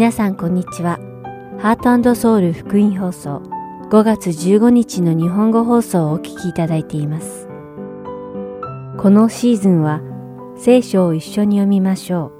[0.00, 0.98] 皆さんこんにちは。
[1.58, 3.42] ハートソウル福音放送
[3.90, 7.46] 5月15日の日本語放送をお聞きいただいています。
[8.96, 10.00] このシーズンは
[10.56, 12.32] 聖書を一緒に読みましょ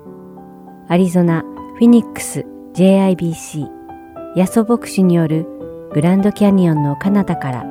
[0.88, 0.90] う。
[0.90, 1.42] アリゾナ・
[1.74, 3.68] フィニックス JIBC
[4.36, 5.46] ヤソ牧師による
[5.92, 7.66] グランドキャニオンの彼方から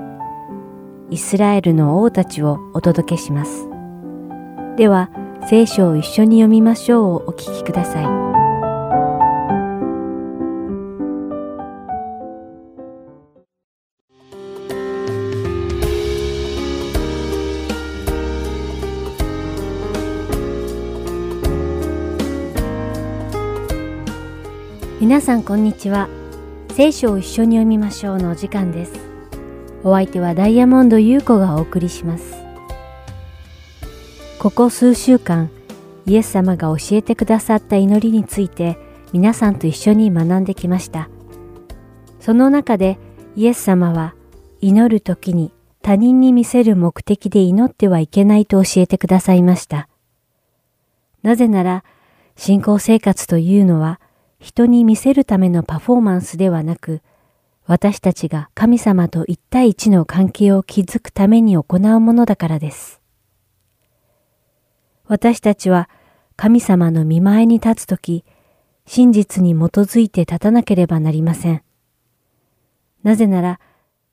[1.10, 3.68] イスラエルの王たちをお届けします。
[4.78, 5.10] では、
[5.50, 8.29] 聖書を一緒に読みましょうをお聞きください。
[25.10, 26.08] 皆さんこんにちは。
[26.76, 28.94] 聖書を一緒に読みましょうのお時間です。
[29.84, 32.36] お相手はダイヤモンド優子がお送りします。
[34.38, 35.50] ここ数週間、
[36.06, 38.78] イエス様が教えてくださった祈りについて
[39.12, 41.10] 皆さんと一緒に学んできました。
[42.20, 43.00] その中で
[43.36, 44.14] イエス様は
[44.62, 45.52] 祈る時に
[45.82, 49.90] 他人に見せる目的で祈ってはいけないと教えてくださいました。
[51.24, 51.84] なぜなら
[52.36, 54.00] 信仰生活というのは
[54.40, 57.02] 人に見せるためのパフォーマンスではなく
[57.70, 63.00] 私たちが神様と一対一の関係を築くために行うものだからです。
[65.06, 65.88] 私たちは
[66.36, 68.26] 神様の見前に立つとき、
[68.88, 71.62] 真実に基づいて立たなければなりません。
[73.04, 73.60] なぜなら、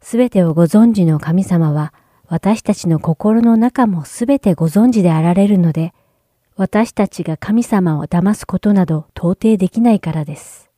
[0.02, 1.94] すべてをご存知の神様は、
[2.26, 5.94] 私たちの心の中もすべてご存知であられるので、
[6.56, 10.70] 私たちが神様を騙すことなど到底できないからです。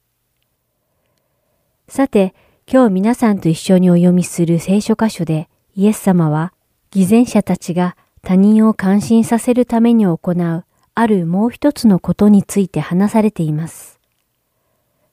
[1.89, 2.35] さて、
[2.71, 6.53] 今日皆さんと一緒にお読みする聖書箇所で、イエス様は、
[6.91, 14.01] 偽善者たちが他人を感心させるために行うあるもう一つのことについて話されています。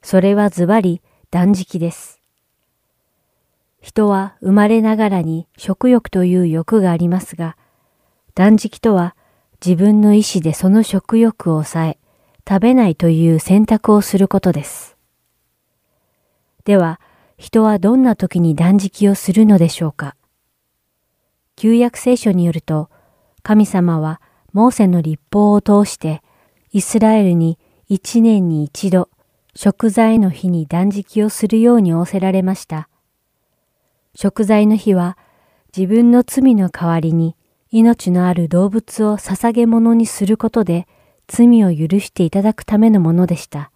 [0.01, 2.19] それはズバリ断食です。
[3.81, 7.55] 人は生まれながらに食欲という欲がありますが、
[8.33, 9.15] 断食とは
[9.65, 11.97] 自分の意志でその食欲を抑え、
[12.47, 14.95] 食べないという選択をすることです。
[16.65, 17.01] では、
[17.39, 20.15] 人はどんな時に断食をするのでしょうか？
[21.55, 22.91] 旧約聖書によると、
[23.41, 24.21] 神様は
[24.53, 26.21] モーセの立法を通して
[26.71, 29.09] イスラエルに一年に一度
[29.55, 32.87] 食材の日に断食をするように仰せられました。
[34.13, 35.17] 食材の日は
[35.75, 37.35] 自分の罪の代わりに
[37.77, 40.87] 命のある動物を捧げ物にすることで
[41.27, 43.69] 罪を許していただくためのものでした。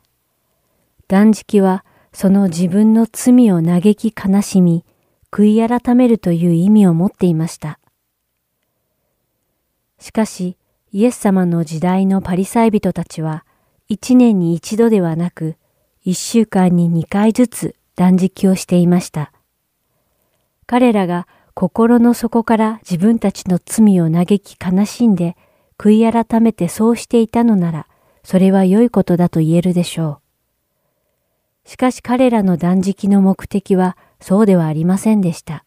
[1.09, 1.83] 断食は
[2.13, 4.85] その自分の罪を嘆き悲しみ、
[5.31, 7.77] 悔い改めるという意味を持っていました。
[9.99, 10.55] しかし、
[10.93, 13.43] イエス様の時代のパリサイ人たちは、
[13.89, 15.57] 一年に一度ではなく、
[16.05, 19.33] 一週間に二回ずつ断食をしていました。
[20.67, 21.27] 彼らが
[21.59, 25.35] 心の底から自分たちの罪を嘆き悲しんで、
[25.77, 27.87] 悔い改めてそうしていたのなら、
[28.23, 30.21] それは良いことだと言えるでしょ
[31.65, 31.69] う。
[31.69, 35.65] しかし彼らの断食の目的はそうではありませんでした。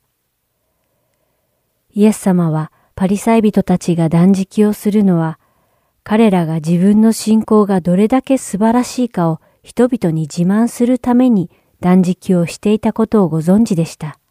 [1.90, 5.38] イエス様はパリサイ人たちが断食をするのは、
[6.04, 11.50] 彼らが自分の信仰がどれだけ素晴らしいかを人々に自慢するために
[11.80, 14.21] 断食をしていたことをご存知でした。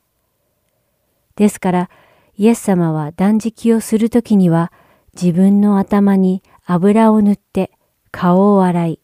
[1.36, 1.90] ですから、
[2.38, 4.72] イエス様は断食をするときには、
[5.14, 7.72] 自分の頭に油を塗って
[8.12, 9.00] 顔を洗い、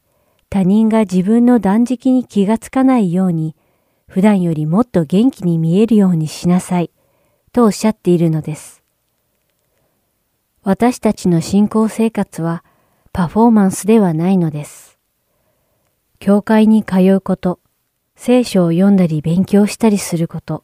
[0.49, 3.55] 他人が自分の断食に気がつかないように、
[4.07, 6.91] 普段よりもっと元気に見えるようにしなさい、
[7.51, 8.83] とおっしゃっているのです。
[10.63, 12.63] 私たちの信仰生活は
[13.13, 14.97] パフォーマンスではないのです。
[16.19, 17.59] 教会に通うこと、
[18.15, 20.63] 聖書を読んだり勉強したりすること、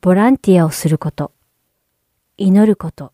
[0.00, 1.32] ボランティアをすること、
[2.36, 3.12] 祈ること、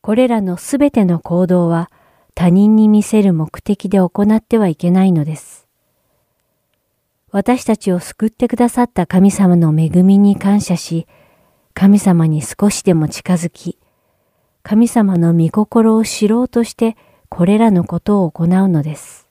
[0.00, 1.88] これらのすべての行動は
[2.34, 5.68] 他人に見せる目的で行ってはいけないのです。
[7.30, 11.06] 私たちを救ってくださった神様の恵みに感謝し、
[11.74, 13.78] 神様に少しでも近づき、
[14.64, 16.96] 神様の御心を知ろうとして
[17.28, 19.28] これらのことを行うのです。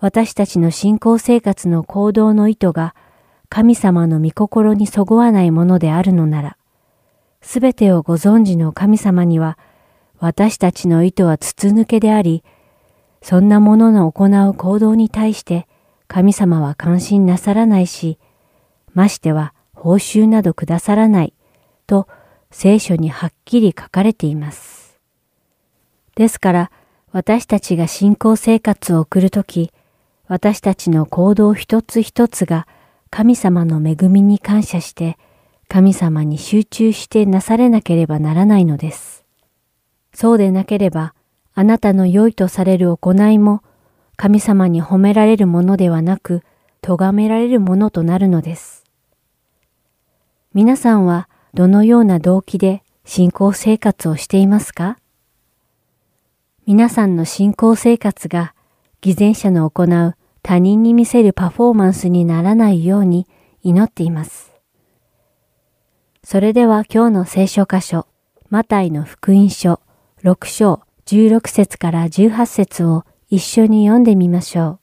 [0.00, 2.94] 私たちの信仰生活の行動の意図が
[3.50, 6.56] 神様の御心にそごわないものであるのなら、
[7.42, 9.58] すべてをご存知の神様には
[10.20, 12.44] 私たちの意図は筒抜けであり、
[13.22, 15.66] そんなものの行う行動に対して
[16.06, 18.18] 神様は関心なさらないし、
[18.94, 21.34] ましては報酬などくださらない
[21.88, 22.06] と
[22.52, 25.00] 聖書にはっきり書かれています。
[26.14, 26.70] ですから、
[27.10, 29.72] 私たちが信仰生活を送るとき、
[30.28, 32.68] 私たちの行動一つ一つが
[33.10, 35.18] 神様の恵みに感謝して
[35.68, 39.24] 神様に集中してなされなければならないのです。
[40.14, 41.14] そうでなければ
[41.54, 43.62] あなたの良いとされる行いも
[44.16, 46.42] 神様に褒められるものではなく
[46.82, 48.84] 咎められるものとなるのです。
[50.54, 54.98] 皆さんはどのような動機で信仰生活をしていますか？
[56.66, 58.54] 皆さんの信仰生活が
[59.00, 63.26] 偽善者の行う他人に見せるパフォーマンスにならないように
[63.62, 64.52] 祈っています。
[66.22, 68.06] それでは今日の聖書箇所、
[68.48, 69.80] マタイの福音書
[70.22, 74.80] 6章16節から18節を一緒に読んでみましょう。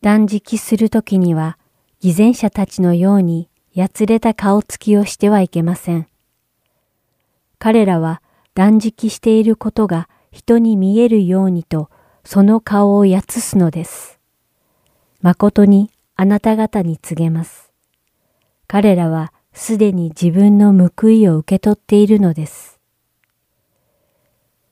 [0.00, 1.58] 断食するときには
[2.00, 6.08] 偽善者たちのようにやつれた顔つきをしてはいけません。
[7.58, 8.20] 彼らは
[8.54, 11.88] 断食していることが人に見えるようにと
[12.24, 14.18] その顔をやつすのです。
[15.20, 17.72] 誠にあなた方に告げます。
[18.66, 22.80] 彼らはすでに自分の報いを受け取っているのです。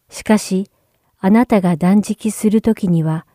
[0.09, 0.71] しかし、
[1.19, 3.27] あなたが断食するときには、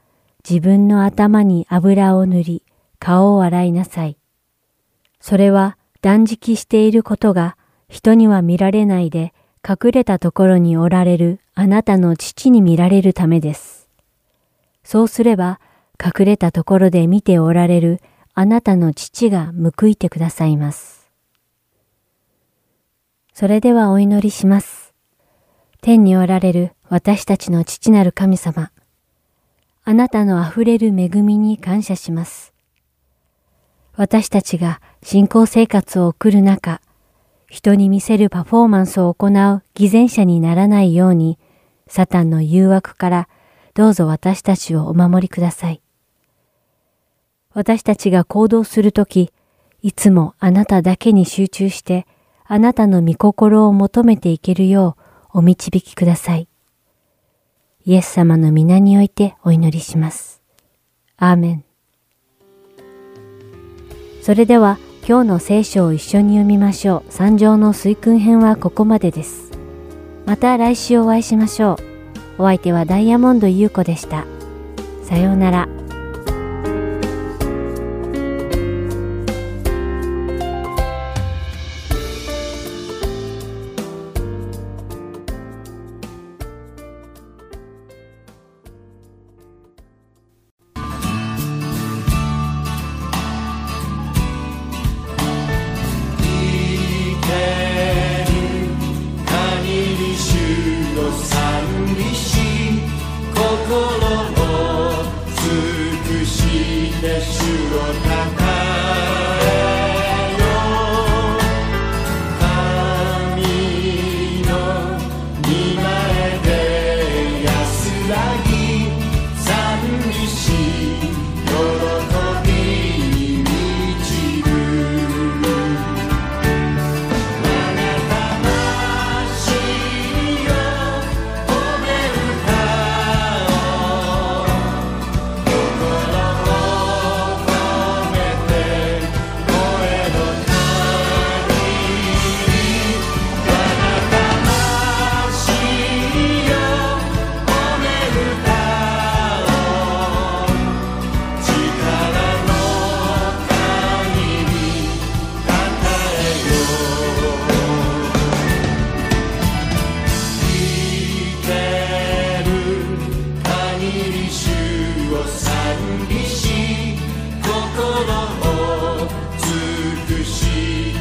[0.48, 2.64] 自分の頭に油を塗り、
[3.00, 4.18] 顔を洗いなさい。
[5.20, 7.58] それは断食していることが
[7.90, 9.34] 人には見られないで
[9.68, 13.75] 隠れたところにおられるあなたの父に見られるためです。
[14.86, 15.60] そうすれば
[16.00, 18.00] 隠れたところで見ておられる
[18.36, 21.10] あなたの父が報いてくださいます。
[23.34, 24.94] それではお祈りします。
[25.82, 28.72] 天におられる私たちの父なる神様。
[29.84, 32.54] あなたの溢れる恵みに感謝します。
[33.96, 36.80] 私たちが信仰生活を送る中、
[37.48, 41.40] 人に見せるパフォーマンスを行う偽善者にならないように、
[41.88, 43.30] サタンの誘惑から
[43.76, 45.82] どうぞ私たちをお守りください。
[47.54, 49.32] 私たちが行動するとき、
[49.82, 52.08] いつもあなただけに集中して、
[52.46, 54.98] あなたの御心を求めていけるよ
[55.34, 56.48] うお導きください。
[57.86, 60.42] イエス様の皆においてお祈りします。
[61.18, 61.66] アーメン。
[64.22, 67.12] それでは今日の聖書を一緒に読みましょう。
[67.12, 69.52] 三条の水訓編はここまでです。
[70.26, 71.85] また来週お会いしましょう。
[72.38, 74.26] お相手はダイヤモンド優子でした。
[75.04, 75.75] さようなら。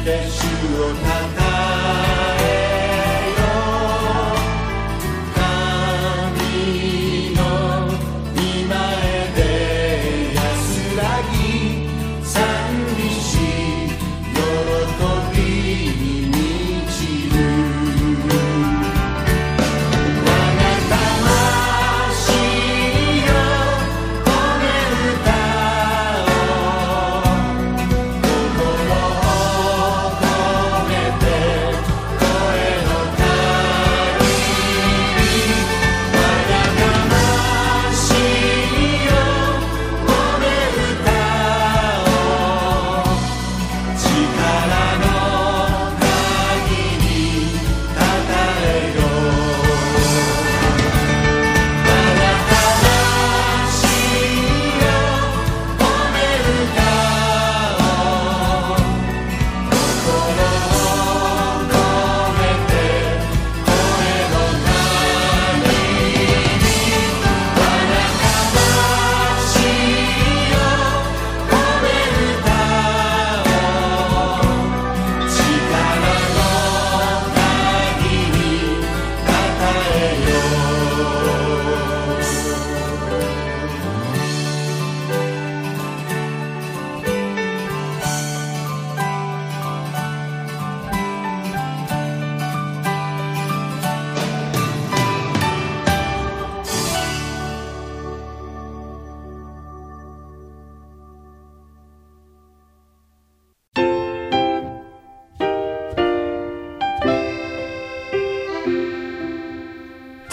[0.05, 2.14] 人是我堂堂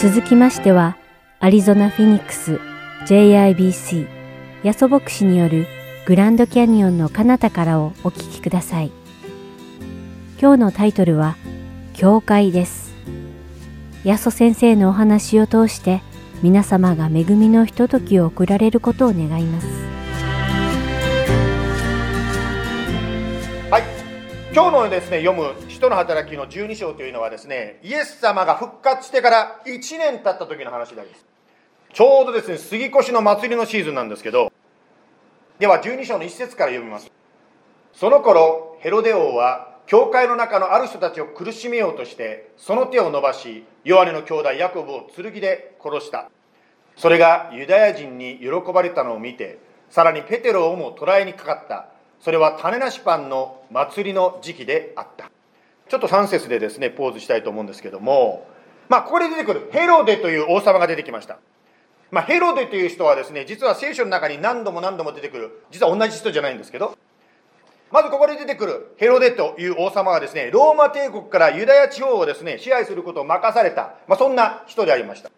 [0.03, 0.97] 続きましては、
[1.39, 2.59] アリゾナ・フィニックス
[3.05, 4.05] JIBC
[4.61, 5.65] ヤソ牧師による
[6.05, 8.91] グランドキャニオンの彼方からをお聞きください。
[10.41, 11.37] 今日のタイトルは、
[11.93, 12.93] 教会です。
[14.03, 16.01] ヤソ先生のお話を通して、
[16.41, 19.67] 皆様が恵みのひとときを送られることを願います。
[24.53, 31.25] 今日のですね、読む使徒の働きの12章というのはですね、イエス様が復活してから1年経った時の話です。
[31.91, 34.53] ちょうどですね、杉越の祭りのシーズンなんですけど、
[35.57, 37.11] では12章の一節から読みます。
[37.93, 46.29] その頃、ヘロデ王は教会の中のある人たちを苦しめようとしてその手を伸ばしヨハネの兄弟ヤコブを剣で殺した
[46.95, 51.89] それがユダヤ人に喜ばれたのを見てさらにペテロをも捕らえにかかった
[52.23, 55.29] それは種なしパンの祭りの時期であった
[55.89, 58.47] ちょっと3節でですねポーズしたいと思うんですけども
[58.89, 61.37] まあここで出てくるヘロデという王様が出てきました
[62.11, 66.95] まあ、ヘロデという人はですね実は聖書の中に何度も何度も出てくる実は同じ人じゃないんですけど
[67.93, 75.29] まずここで出てくるヘロデという王様はですね、ローマ帝国からユダヤ地方をですね、支配することを任された、まあ、そんな人でありました。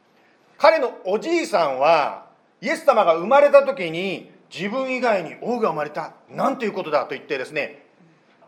[0.58, 2.28] 彼のおじいさんは、
[2.62, 7.84] イエス様が生まれた時に、自分以外に王が生まれた、なんということだと言ってですね、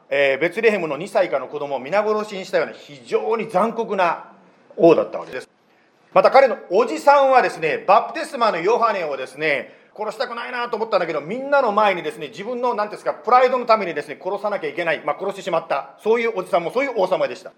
[0.09, 4.31] えー、ベツレヘムの2歳以下の子供を皆殺しにしたような非常に残酷な
[4.77, 5.49] 王だったわけです。
[6.13, 17.51] また彼のおじさんはですね、バプテスマのヨハネをですね、殺したくないなと思ったんだけどみんなの前にですね自分の何ですかプライドのためにですね殺さなきゃいけない、まあ、殺してしまったそういうおじさんもそういう王様でした。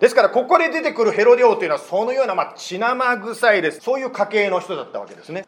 [0.00, 3.80] ですからここで出てくるヘロデ王というのはそのような、まあ、血生臭いです。
[3.80, 5.46] そういう家系の人だったわけですね。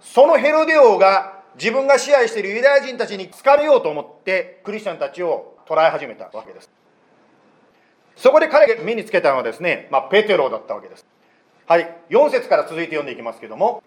[0.00, 6.70] そのヘロデ王が自分が支配しているユダヤ人たちに疲れようと思ってクリスチャンたちを捕らえ始めたわけです。
[8.16, 11.06] そこで彼が目につけたのはですね、まあ、ペテロだったわけです。
[11.66, 13.82] はい4節から続いて読んでいきますけども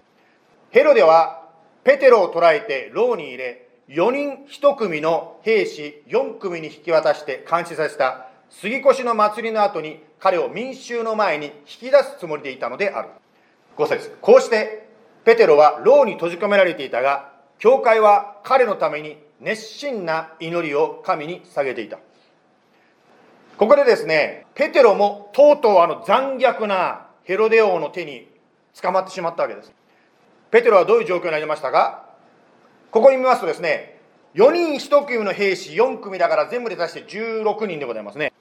[0.70, 1.50] ヘロデは
[1.84, 13.10] ペテロを捕らえて牢に入れ4人1組の兵士4組に引き渡して監視させた杉越の祭りの後に彼を民衆の前に引き出すつもりでいたのである。
[13.78, 14.88] 5節こうして
[15.26, 17.31] ペテロは牢に閉じ込められていたが
[17.62, 22.00] 教会は彼のために熱心な祈りを神に下げていた
[23.58, 28.28] ここでですねペテロもとうとうあの残虐なヘロデ王の手に
[28.82, 29.72] 捕まってしまったわけです
[30.52, 32.12] ペテロはどういう状況になりましたか？
[32.92, 34.02] ここに見ますとですね、
[34.36, 38.34] 4人1組の兵士4組だから全部で出して16人でございますね。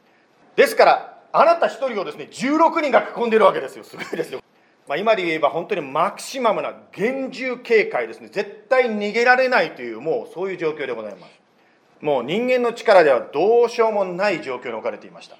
[0.56, 3.84] ですから、あなた1人をですね、16人が囲んでるわけですよ。
[3.84, 4.40] すごいですよ。
[4.90, 8.28] まあ、今で言えば本当にマキシマムな厳重警戒ですね。
[8.28, 11.32] 絶対逃げられないという、もうそういう状況でございます。
[12.00, 15.36] もう人間の力ではどうしようもない状況に置かれていました。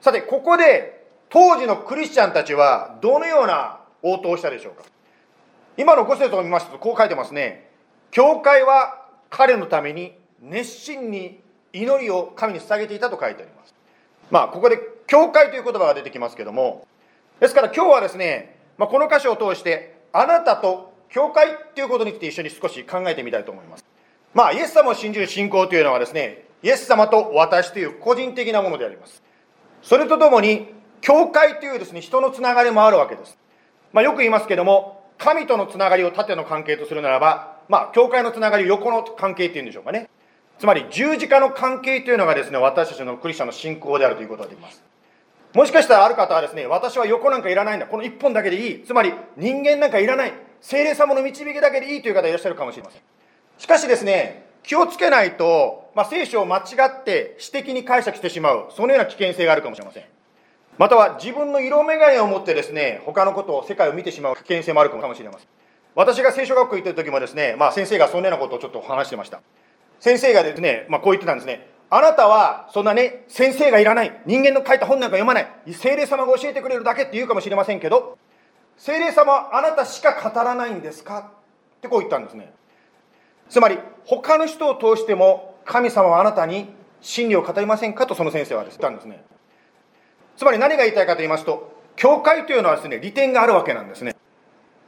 [0.00, 4.84] さて、ここで当時のクリスチャンたちはどのような応答をしたでしょうか。
[5.78, 7.70] 今の5節を見ますとこう書いてますね
[8.10, 11.40] 教会は彼のために熱心に
[11.72, 13.74] 祈りを神に捧げていたと書いてあります
[14.28, 16.86] まあここで教会という言葉が出てきますけども
[17.38, 23.84] ですから今日はですね、まあ、この箇所を通してあなたと教会ということについて一緒に少し考えてみたいと思います
[24.34, 29.22] まあイエス様を信じる信仰というのはですねイエス様と私という個人的なものであります
[29.82, 30.68] それとともに
[31.00, 33.36] 教会というですね人のつながりもあるわけです
[33.92, 40.08] まあ、よく言いますけども神とのつながりを縦の関係とするならば、まあ、教会のつながりを横の関係っていうんでしょうかね。
[40.58, 44.82] つまり、十字架の関係というのがですね、私たちのクリスチャンの信仰であるということができます。
[45.54, 47.86] もしかしたらある方はですね、私は横なんかいらないんだ。
[47.86, 48.84] この一本だけでいい。
[48.84, 50.32] つまり、人間なんかいらない。
[50.60, 53.02] 精霊様の導きだけでいいという方いらっしゃるかもしれません。
[53.58, 60.04] しかしですね、気をつけないと、まあ、聖書を間違って私的に解釈してしまう、そのような危険性があるかもしれません。
[60.76, 65.48] または自分の色眼鏡を持ってですね、他のことを、世界を見てしまう危険性もあるかもしれません。
[65.94, 69.40] 私が聖書学校行ってる時もですね、まあ先生がそんなようなことをちょっと話してました。
[69.98, 71.66] 先生がですね、まあこう言ってたんですね。
[71.90, 74.20] あなたはそんなね、先生がいらない。
[74.26, 75.48] 人間の書いた本なんか読まない。
[75.72, 78.18] 精霊様が教えてくれるだけって言うかもしれませんけど、
[78.76, 81.32] 精霊様はあなたしか語らないんですか？
[81.78, 82.52] ってこう言ったんですね。
[83.48, 86.68] つまり、他の人を通しても神様はあなたに
[87.00, 88.06] 真理を語りませんか？
[88.06, 89.24] とその先生は言ったんですね。
[90.36, 94.14] つまり何が言いたいかと言いますと、教会というのはですね、利点があるわけなんですね。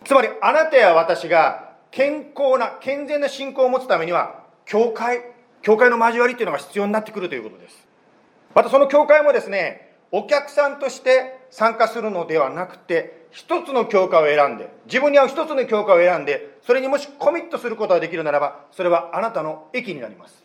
[0.04, 5.29] つまり、あなたや私が健康な、健全な信仰を持つためには、教会、
[5.62, 7.87] 教会の交わりというのが必要になってくるということです。
[8.55, 20.43] またその教会もですね、お客さんとして参加するのではなくて、一つの教会を選んで、自分に合う一つの教会を選んで、それにもしコミットすることができるならば、それはあなたの益になります。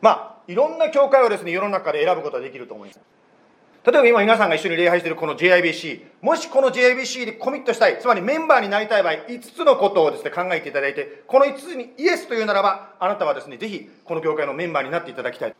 [0.00, 3.00] まあ、いろんな教会をですね、世の中で選ぶことができると思います。
[3.82, 15.54] 例えば今皆さんが一緒に礼拝しているこの JIBC、もしこの JIBC でコミットしたい、つまりメンバーになりたい場合、5つのことをですね、考えていただいて、この5つにイエスというならば、あなたはですね、ぜひこの教会のメンバーになっていただきたい。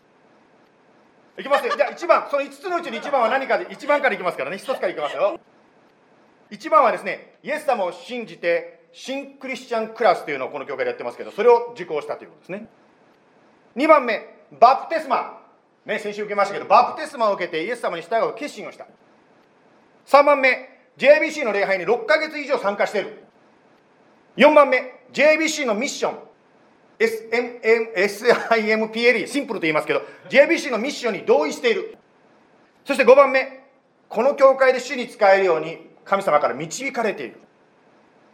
[1.39, 1.75] いきますよ。
[1.75, 5.41] じゃあ1番、その5つのうちに1番は何かで、1番からいきますからね、1つからいきますよ。
[6.51, 12.67] 1番はですね、イエス様を信じて、新クリスチャンクラスというのをこの教会でやってますけど、それを受講したということですね。
[13.77, 14.27] 2番目、
[14.59, 15.40] バプテスマ。
[15.87, 18.87] ね、先週受けましたけど、バプテスマを受けてイエス様に従う決心をした。
[20.07, 20.69] 3番目、
[20.99, 23.25] JBC の礼拝に6ヶ月以上参加している。
[24.37, 26.19] 4番目、JBC のミッション。
[26.99, 31.97] SIMPLE、シンプルと言いますけど、JBC のミッションに同意している。
[32.85, 33.65] そして5番目、
[34.09, 37.41] この教会で主に使えるように神様から導かれている。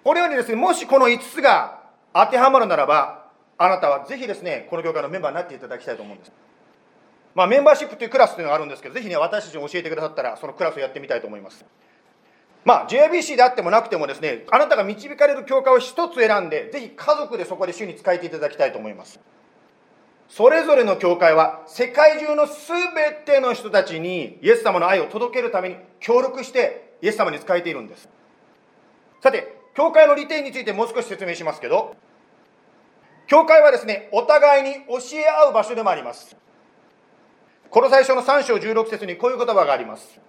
[0.03, 1.79] このようにですね、もしこの5つが
[2.13, 3.27] 当てはまるならば、
[3.59, 6.33] あなたはぜひですね、この教会のメンバーになっていただきたいと思うんです。
[7.37, 11.67] まあ、メンバーシップというクラスというのがあるんですけど、ぜひね、私たちに教えてくださったら、そのクラスをやってみたいと思います。
[12.65, 19.21] まあ、JBC であってもなくてもですね、あなたが導かれる教会を一つ選んで、ぜひ家族でそこで主に使えていただきたいと思います。
[20.31, 28.09] それぞれの教会は、世界中のすべての人たちにイエス様の愛を届けるために協力してイエス様に使えているんです。
[29.23, 31.97] さて、教会の利点についてもう少し説明しますけど、
[33.27, 36.35] 教会はですね、お互いに教え合う場所でもあります。
[37.71, 40.21] この最初の3章16節にこういう言葉があります。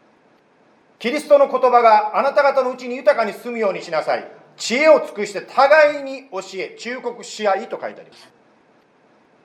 [1.00, 4.32] キリストの言葉があなた方のうちに豊かに住むようにしなさい。
[4.56, 8.38] 知恵を尽くして互いに教え、忠告し合いと書いてあります。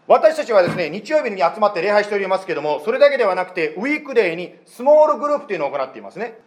[0.09, 6.39] 私たちはですね、日曜日に集まって礼拝しておりますけども、それだけではなくて、ウィークデーにスモールグループというのを行っていますね。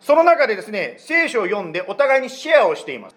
[0.00, 3.16] その中でですね、聖書を読んでお互いにシェアをしています。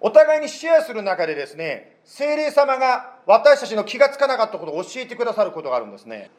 [0.00, 6.30] お互いにシェアする中でですね、精霊様が私たちの気がつかなかったことを教えてくださることがあるんですね。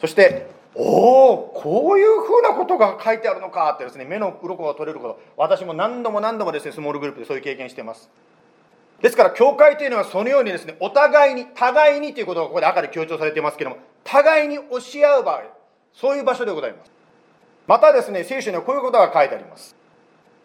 [0.00, 8.10] そして、おお、こういうふうなことが書いてあるのかってですね、目の鱗が取れること、私も何度も何度もですね、スモールグループでそういう経験しています。
[9.00, 14.62] ですから、教会というのはそのようにですね、お互いに、互いにということがここで赤で強調されていますけれども、互いに教
[14.96, 15.42] え合う場合、
[15.92, 16.90] そういう場所でございます。
[17.66, 19.74] またですね、聖書にはこういうことが書いてあります。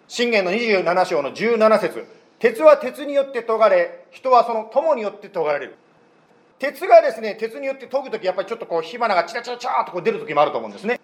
[0.07, 5.75] 信玄の27章の17節鉄は鉄によって研がれ、人はその友によって研がれる。
[6.57, 10.99] 鉄がですね、鉄によって研ぐとき、やっぱりちょっとこう火花がチラチラチラーとこう出るときもあると思うんですね。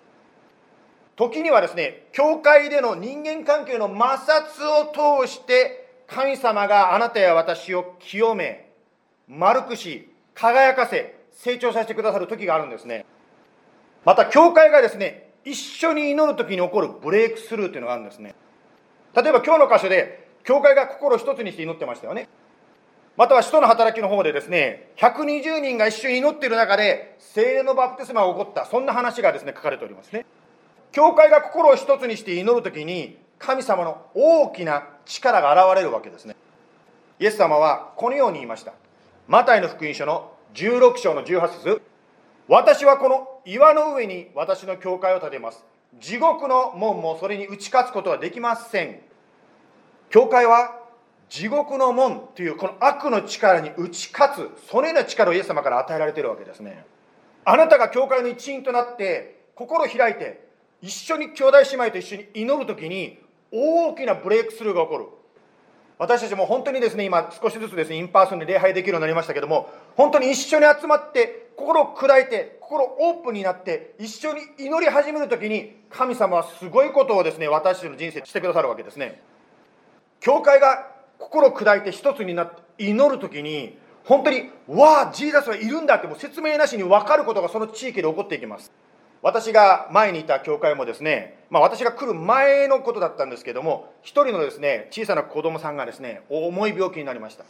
[1.16, 8.72] 時にはですね、教会での人間関係の摩擦を通して、神様があなたや私を清め、
[9.28, 13.06] 丸くし、輝かせ、成長させてくださる時があるんですね。
[14.06, 18.34] また、教会がですね、一緒に祈る時に起こるブレイクスルーというのがあるんですね。
[19.16, 22.30] 例えば今日の箇所で、教会が心一つにして祈ってましたよね。
[23.18, 30.26] または使徒の働きの方でですね、120人が一緒に祈っている中で、精霊のバプテスマが起こった、そんな話がですね、書かれておりますね。
[30.94, 36.38] 教会が心を一つにして祈るときに、神様の大きな力が現れるわけですね。
[37.20, 38.72] イエス様はこのように言いました。
[39.28, 41.82] マタイの福音書の16章の18節
[42.48, 45.66] 私はこの岩の上に私の教会を建てます。
[46.00, 49.07] 地獄の門もそれに打ち勝つことはできません。
[50.10, 50.78] 教会は
[51.30, 56.86] 地獄の門というこの悪の力に打ち勝つそのような力をイエス様から与えられているわけですね。
[57.44, 60.48] あなたが教会の一員となって心を開いて
[60.82, 63.20] 一緒に兄弟姉妹と一緒に祈る時に
[63.52, 65.06] 大きなブレイクスルーが起こる。
[66.00, 79.22] 私たちも本当にですね今少しずつですね in person で礼拝できるようになりましたけども本当に一緒に集まって心を砕いて心オープンになって一緒に祈り始める時に神様はすごいことをですね私たちの人生してくださるわけですね。
[80.20, 80.88] 教会が
[81.20, 88.72] 心砕いて一つになって祈る時に本当にわあ Jesus はいるんだってもう説明なしに分かることがその地域で起こっていきます。
[89.22, 97.44] 私が前にいた教会もですね、まあ、私が来る前のことだったんですけども一人のですね小さな子供さんがですね重い病気になりました。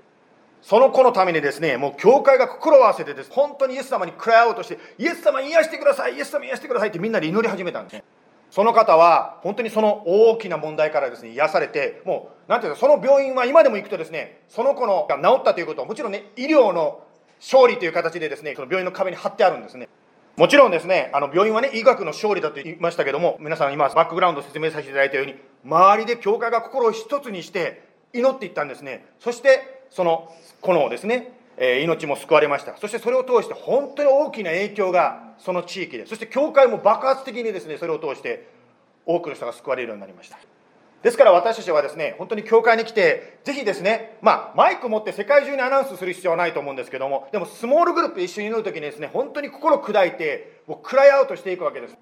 [0.61, 8.03] その子のためにですねもう教会が心を合わせてです本当にイエス様にクライアウトしてイエス様癒してくださいイエス様癒してくださいってみんなで祈り始めたんですね。
[8.49, 17.03] その方は本当にその大きな問題からですね癒されてもう何ていうかその病院は今でも行くとですねその子のが治ったということはもちろんね医療の
[17.39, 19.89] 勝利という形でですねその病院の壁に貼ってあるんですね。
[20.37, 29.05] もちろんですねあの病院はね医学の勝利だと言いましたけども皆さん今バックグラウンド説明させていただいたように周りで教会が心を一つにして祈っていったんですね。
[29.19, 30.31] そしてその
[30.61, 38.47] このですねえ命も救われましたそしてそれを通して本当に大きな影響がその地域でそして教会も爆発的にですねそれを通して
[39.05, 40.37] 多くの人が救われるようになりました
[41.03, 51.97] ですから私たちはですね、本当に教会に来て、ぜひですね、まあ、マイク持って世界中にアナウンスする必要はないと思うんですけども、でも、スモールグループ一緒に祈るときにですね、本当に心砕いて、もうクライアウトしていくわけです。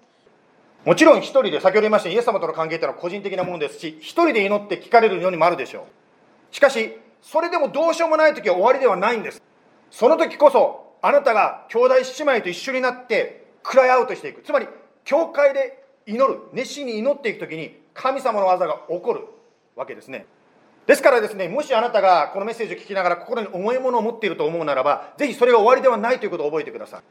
[0.86, 5.82] もちろん一人で、先ほど言いましたイエス様との関係というのは個人的なものですし、一人で祈って聞かれるようにもあるでしょ
[6.52, 6.56] う。
[6.56, 9.42] しかし、それでもどうしようもない時は終わりではないんです。
[9.90, 14.44] その時こそ、あなたが兄弟姉妹と一緒になって、クライアウトしていく。
[14.44, 14.68] つまり、
[15.04, 19.22] 教会で祈る、熱心に祈っていく時に、神様の技が起こる
[19.76, 20.28] わけですね。
[20.86, 27.02] ですからですね、もしあなたがこのメッセージを聞きながら心に重いものを持っていると思うならば、ぜひそれが終わりではないということを覚えてください。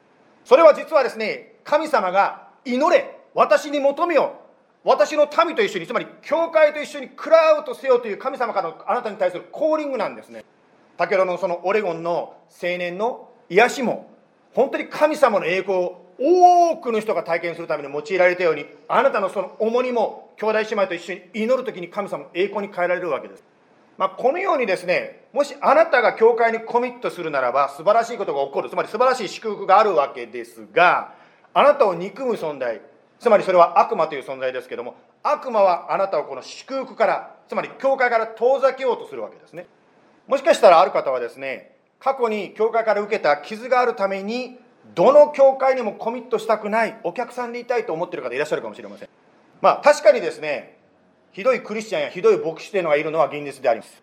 [0.44, 4.43] それは実はですね、神様が祈れ、私に求めよ、
[4.84, 10.44] 私の民と一緒に、つまり教会と一緒にクラウトせよという神様からのあなたに対するコーリングなんですね。
[10.98, 14.10] 先ほどのそのオレゴンの青年の癒しも、
[14.52, 23.42] 本当に神様の栄光を多くの人が体験するために用いられたようにあなたのその重荷も兄弟姉妹と一緒に祈る時に神様の栄光に変えられるわけです、
[23.98, 31.14] まあ、このようにですねもしあなたが教会にコミットするならば素晴らしいことが起こるつまり素晴らしい祝福があるわけですが
[31.52, 32.80] あなたを憎む存在
[33.24, 39.66] つまりそれは悪魔という存在ですけども悪魔はあなたをこの祝福からつまり教会から遠ざけようとするわけですね。
[40.26, 44.58] もしかしたらある方はですね過去に教会から受けた傷があるために
[44.94, 49.08] どの教会にもコミットしたくないお客さんでいたいと思っている方いらっしゃるかもしれません。
[49.62, 50.76] まあ確かにですね
[51.32, 54.02] ひどいクリスチャンやひどい牧師というのがいるのは現実であります。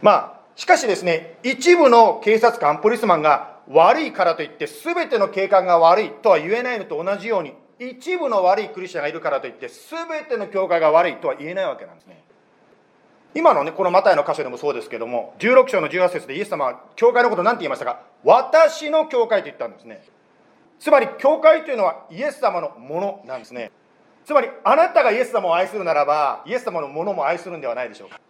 [0.00, 7.54] まあしかしですね一部の警察官ポリスマンが悪いからといって全ての警官が悪いとは言えないのと同じように
[7.90, 12.22] 一部の悪いクリスチャンがいるからといって全ての教会が悪いとは言えないわけなんですね。
[13.34, 18.02] 今のねこのマタイの箇所でもそうですけども16章の18節でイエス様は教会のことを何て言いましたか？
[18.24, 20.04] 私の教会と言ったんですね。
[20.78, 23.70] つまり教会というのはイエス様のものなんですね。
[24.24, 28.20] つまりあなたがイエス様を愛するならばイエス様のものも愛するんではないでしょうか。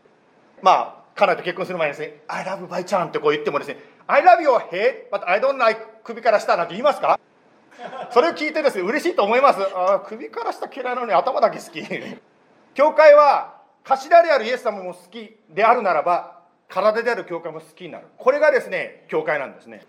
[0.62, 7.18] まあ彼と結婚する前にですね「I love by ちゃん」ってこう言ってもですね「I love your head but I don't like 首から下」なんて言いますか？
[8.12, 9.61] それを聞いてですね嬉しいと思います。
[9.74, 11.82] ああ首から下嫌いなのに頭だけ好き。
[12.74, 18.06] 教会は頭であるイエス様も好きであるならば体である教会も好きになる。
[18.16, 19.85] これがですね教会なんですね。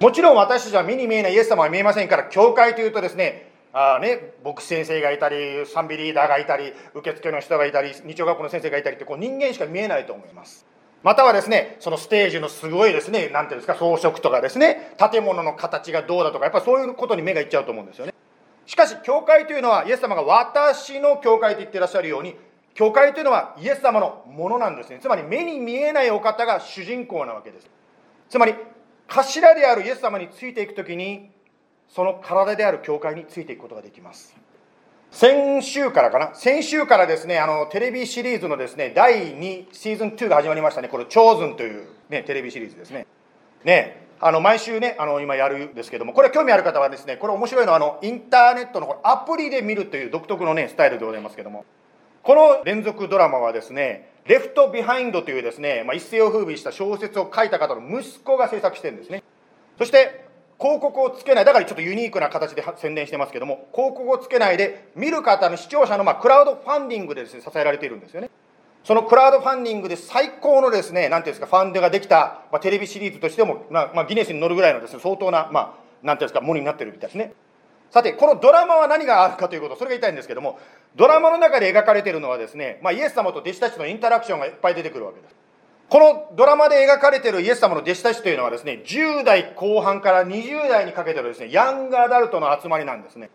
[0.00, 10.66] もちろん私たちは目に見えないイエス様は見えませんから教会というとですねあね牧師先生がいたり賛美リーダーがいたり受付の人がいたり日曜学校の先生がいたりってこう人間しか見えないと思います。
[11.02, 18.14] またはですねそのステージのすごいですね何ていうんですか装飾とかですね建物の形がどうだとかやっぱそういうことに目がいっちゃうと思うんですよね。
[18.66, 22.36] しかし教会というのはイエス様が私の教会と言ってらっしゃるように
[22.74, 25.00] 教会というのはイエス様のものなんですね。
[25.00, 27.68] つまり目に見えないお方が主人公なわけです。
[28.28, 28.54] つまり
[29.08, 31.30] 頭であるイエス様についていく時に
[31.88, 34.36] その体である教会についていくことができます。
[35.10, 36.34] 先週からかな？
[36.34, 40.88] 先週からですねあのテレビシリーズのですね第2シーズン2が始まりましたね。
[40.88, 43.06] これ「チョーズン」という、ね、テレビシリーズですね。
[43.64, 51.64] ねあの毎週ねあの今やるんですけどもこれ興味ある方はですねこれ面白いのはあのインターネットのアプリで見るという独特のねスタイルでございますけども
[52.22, 59.22] この連続ドラマはですね Left Behind というですね、まあ、一世を風靡した小説を書いた方の息子が制作してるんですね。
[59.78, 60.29] そして
[60.60, 61.44] 広告をつけない。
[61.44, 68.30] だからちょっとユニークな形で宣伝してますけども広告をつけないで見る方の視聴者のまクラウドファンディングでです、ね、支えられているんですよね。
[68.84, 77.32] そのクラウドファンディングで最高のですね何ていうんですかファンデができた、まあ、テレビシリーズとしても、まあ、ま、ギネスに乗るぐらいのですね相当なまあ何ていうんですかものになってるみたいですね。
[77.90, 80.60] さてこのドラマは何があるかということそれが言いたいんですけども
[80.94, 85.39] ドラマの中で描かれているのはですね、まあ、イエス様と弟子たちのインタラクションがいっぱい出てくるわけです。
[85.90, 93.28] このドラマで描かれているイエス様の弟子たちというのはですね10代後半から20代にかけてのですねヤングアダルトの集まりなんですね。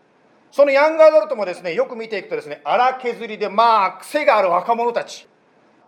[0.50, 5.28] そのヤングアダルトもですねよく見ていくとですね荒削りでまあ癖がある若者たち。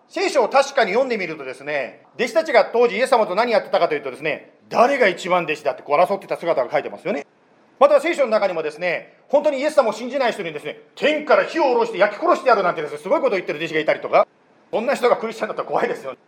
[0.08, 7.26] 聖書を確かに読んでみるとですね弟子たちが当時イエス様と何やってたかというとですね誰が一番弟子だってこう争ってた姿が書いてますよね。
[7.80, 14.26] また聖書の中にもですね本当にイエス様を信じない人にですね天から火を下ろして焼き殺してやるなんてですねすごいことを言ってる弟子がいたりとか
[14.70, 16.18] そんな人がクリスチャンだったら怖いですよね。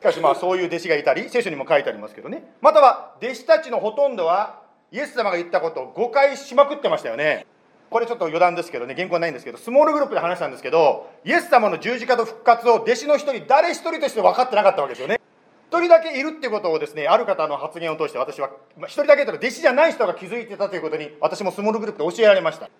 [0.00, 2.44] しかしまあそういう弟子がいたり聖書にも書いてありますけどね。
[2.60, 7.46] または弟子たちのほとんどはイエス様が言ったことを誤解しまくってましたよね。
[7.90, 15.20] これちょっと余談ですけどね原稿ないんですけどスモールグループで話したんですけどイエス様の十字架と復活を弟子の一人誰一人として分かってなかったわけですよね。
[15.68, 18.50] 一人だけいるっていうことをですねある方の発言を通して私は
[18.84, 22.70] 一人だけというのは弟子じゃない人が気づいてたということに私もスモールグループで教えられました。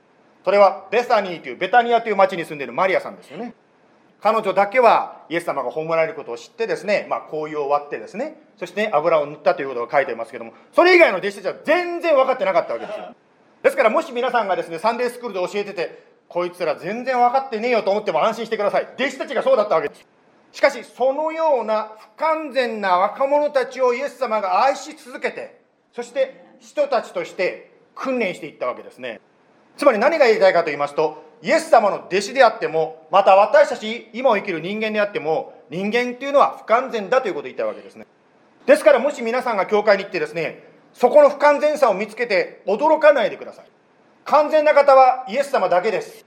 [0.44, 3.54] それはベサニーというベタニアという町に住んでいるマリアさんですよね。
[4.20, 13.14] 彼女だけはイエス様が葬られることを知ってですね、まあ、紅葉を割ってですねそして、油を塗ったということが書いてありますけどもそれ以外の弟子たちは全然分かってなかったわけですよ。
[13.62, 18.88] ですからもし皆さんがですねサンデースクールで教えててこいつら全然分かってねえよと思っても安心してください。
[18.94, 20.06] 弟子たちがそうだったわけです。
[20.52, 25.60] しかしそのような不完全な若者たちをイエス様が愛し続けて
[25.92, 29.20] そして人たちとして訓練していったわけですね。
[29.76, 38.06] つまり何が言いたいかと言いますとイエス様の弟子であってもまた私たち今を生きる人間であっても人間っていうのは不完全だということを言いたいわけですね。
[38.66, 43.66] ですからもし皆さんが教会に行ってですねそこの不完全さを見つけて驚かないでください。
[44.24, 46.24] 完全な方はイエス様だけです。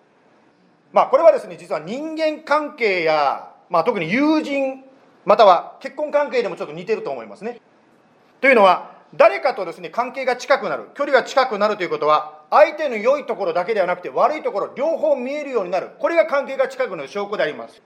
[0.93, 4.83] まあこれはですね実は人間関係や、まあ、特に友人
[5.25, 7.59] または結婚関係でもちょっと似てると思いますね。
[8.39, 15.89] というのは誰かとですね関係が近くなる距離が近くなるということは相手の良いところだけではなくて悪いところ両方見えるようになる。
[15.99, 17.81] これが関係が近くなる証拠であります。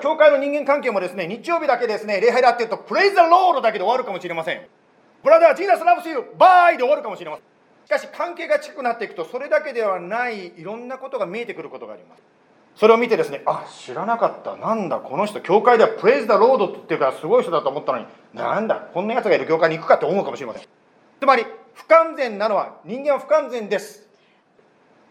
[0.00, 4.66] 教会の人間関係もですね日曜日だけですね礼拝だっていうとプレイザロードだけで終わるかもしれません。
[5.24, 7.44] ブラザージーナスラブスユーバイで終わるかもしれません。
[7.86, 12.22] しかし関係が近くなっていくとそれだけではないいろんなことが見えてくることがあります。
[12.80, 14.56] それを見てですねあ知らなかった。
[14.56, 20.62] なんだこの人教会ではプレイズ・ダ・ロードって言ってるからすごい人だと思ったのになんだこんなやつがいる教会に行くかって思うかもしれません。
[21.20, 24.08] つまり不完全なのは人間は不完全です。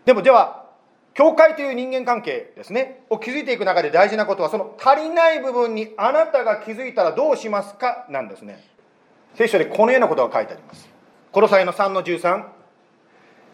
[0.04, 0.66] でもでは
[1.14, 8.64] 教会という人間関係ですねを築いていく中で大事なことはその足りない部分にあなたが気づいたらどうしますかなんですね。
[9.36, 10.90] 聖書でこのようなことが書いてあります。
[11.32, 12.46] コロサイの3の13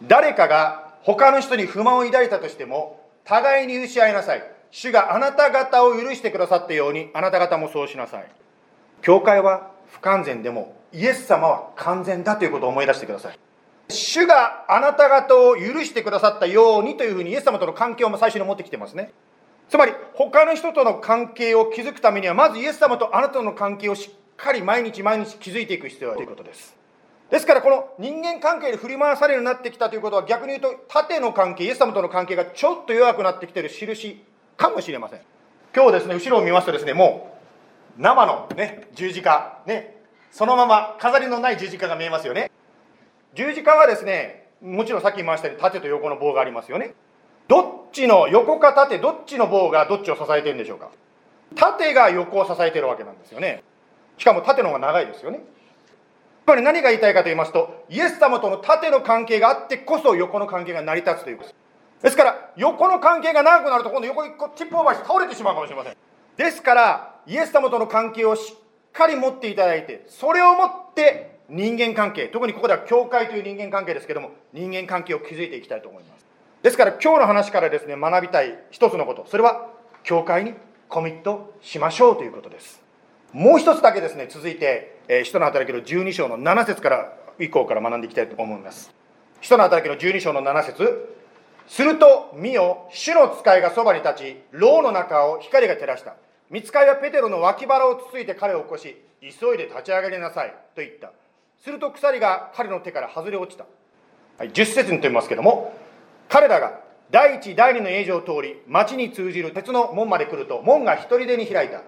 [0.08, 4.44] 誰かが他の人に不満を抱いたとしても互いに許し合いなさい。
[4.72, 8.26] 主があなた方を許してくださったようにあなた方もそうしなさい。
[9.02, 13.40] 教会は不完全でもイエス様は完全だということを思い出してください。
[13.90, 19.12] 主があなた方を許してくださったようにというふうにイエス様との関係を最初に持ってきてますね。
[19.70, 26.76] つまり他の人との関係を築くためにはまずイエス様とあなたとの関係をしっかり毎日毎日築いていく必要があるということです。
[27.32, 34.24] ですからこの人間関係で振り回されるようになってきたということは逆に言うと縦の関係イエス様との関係がちょっと弱くなってきている印
[34.58, 35.22] かもしれません。
[35.76, 37.36] 今日ですね後ろを見ますとですねも
[37.98, 39.98] う生のね十字架ね
[40.32, 42.52] そのまま飾りのない十字架が見えますよね。
[43.34, 46.94] 十字架はですねもちろんさっき言いましたように縦と横の棒がありますよね。
[47.48, 50.92] どっちの横か縦どっちの棒がどっちを支えてるんでしょうか。
[51.56, 53.64] 縦が横を支えてるわけなんですよね。
[54.18, 55.42] しかも縦の方が長いですよね。
[56.46, 61.66] ぱり何が言いたいかと言いますと、イエス様との縦の関係があってこそ横の関係が成り立つということです。
[62.04, 65.96] ですから、横の関係が長くなると今度横にこうチップオーバーして倒れてしまうかもしれません。
[66.38, 76.26] ですから、イエス様との関係をしっかり持っていただいて、それをもって人間関係、特にここでは教会という人間関係ですけども、人間関係を築いていきたいと思います。
[76.62, 79.68] ですから今日の話からですね、学びたい一つのこと、それは
[80.04, 80.54] 教会に
[80.90, 82.85] コミットしましょうということです。
[83.36, 88.94] もう一つだけですね、続いて、えー、使徒の働きの12章の7節から以降から学んでいきたいと思います。
[89.42, 91.14] 使徒の働きの12章の7節
[91.68, 96.16] すると、見よ、主の使いがそばに立ち、牢の中を光が照らした。
[96.50, 101.12] 見つかいはペテロの脇腹をつついて彼を起こし、急いで立ち上がりなさい、と言った。
[101.62, 103.66] すると鎖が彼の手から外れ落ちた。
[104.38, 105.78] はい、10節にと言いますけども、
[106.30, 106.80] 彼らが
[107.12, 111.82] 第一、第二の営場を通り、町に通じる鉄の門まで来ると、門が一人でに開いた。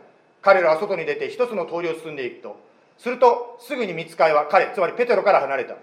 [0.48, 2.56] 彼らは外に出て一つの通りを進んでいくと、
[2.98, 5.76] するとすぐに見つかいは彼つまりペテロから離れた。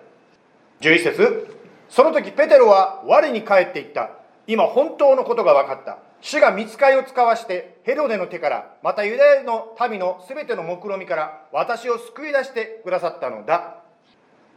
[0.81, 1.57] 11節。
[1.90, 4.12] その時ペテロは我に帰っていった。
[4.46, 5.98] 今本当のことが分かった。
[6.22, 13.83] 主が見つかいを使わしてヘロデの手からまたユダヤの民の全ての目論見みから私を救い出してくださったのだ。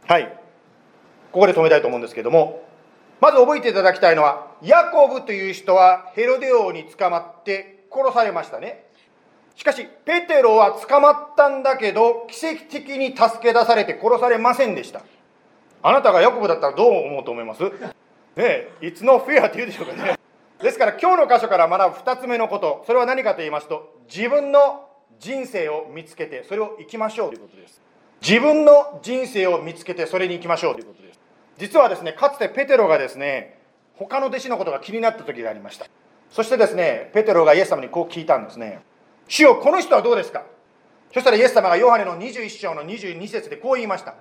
[0.06, 0.24] はい。
[1.32, 2.62] ここで止めたいと思うんですけども。
[3.20, 8.87] まず覚えていただきたいのはヤコブという人はヘロデ王に捕まって殺されましたね。
[9.58, 15.02] しかし、ペテロは捕まったんだけど、奇跡的に助け出されて殺されませんでした。
[15.82, 17.64] あなたがヤコブだったらどう思うと思います？
[17.64, 17.70] ね
[18.36, 20.16] え、いつのフェアって言うでしょうかね。
[20.62, 27.82] ですから今日の箇所から学ぶ2つ目のこと、それは何かと言いますと、自分の人生を見つけて、それを生きましょうということです。
[28.22, 31.18] 自分の人生を見つけて、それに行きましょうということです。
[31.58, 33.58] 実はですね、かつてペテロがですね、
[33.96, 35.86] 他の弟子のことが気になった時がありました。
[36.30, 38.86] そしてですね、ペテロがイエス様にこう聞いたんですね。
[39.28, 40.44] 主よこの人はどうですか？
[41.14, 44.14] そしたらイエス様がヨハネの21章の22節でこう言いました。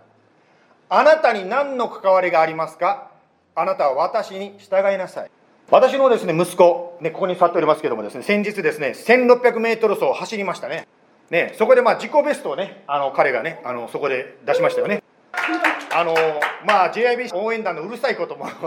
[0.89, 3.09] あなたに何の関わりがありますか？
[3.55, 5.31] あなたは私に従いなさい。
[5.69, 10.87] 私のですね息子、ね、ここに座っておりますけどもですね先日ですね1600メートル走を走りましたね。
[11.29, 15.03] ねそこでまあ自己ベストをねあの彼がねあのそこで出しましたよね。
[15.93, 16.13] あの
[16.65, 18.47] まあ JIB 応援団のうるさいことも。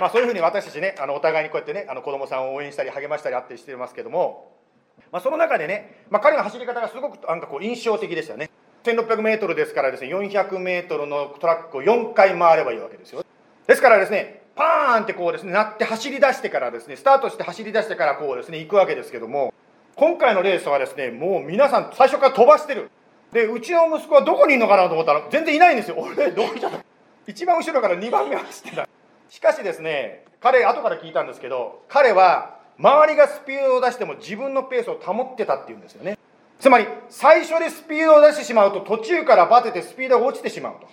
[0.00, 4.52] まあ、そういうふうに私たちねあのお互いにこうやってねあの子供さんを応援したり励ましたりあったりしてますけども、
[5.12, 8.50] まあ、その中でね、まあ、彼の走り方がすごくなんかこう印象的でしたね
[8.84, 13.24] 1600m ですからですね 400m のトラックを4回回ればいいわけですよ
[13.66, 19.54] ですからですねパーンってこうですね、なって走り出してからですね、スタートして走り出してからこうですね、行くわけですけども、
[19.94, 22.90] 今回のレースはですね、もう皆さん最初から飛ばしてる。
[23.32, 25.96] で、うちの息子はどこにいるのかなと思ったら、全然いないんですよ。
[26.02, 26.78] 俺、どこ行っちゃった
[27.28, 28.88] 一番後ろから2番目走ってた。
[29.28, 36.16] しかしですね、彼、後から聞いたんですけど、彼は、周りがスピードを出しても自分のペースを保ってたっていうんですよね。
[36.60, 40.88] つまり、最初でスピードを出してしまうと、途中からバテてスピードが落ちてしまうと。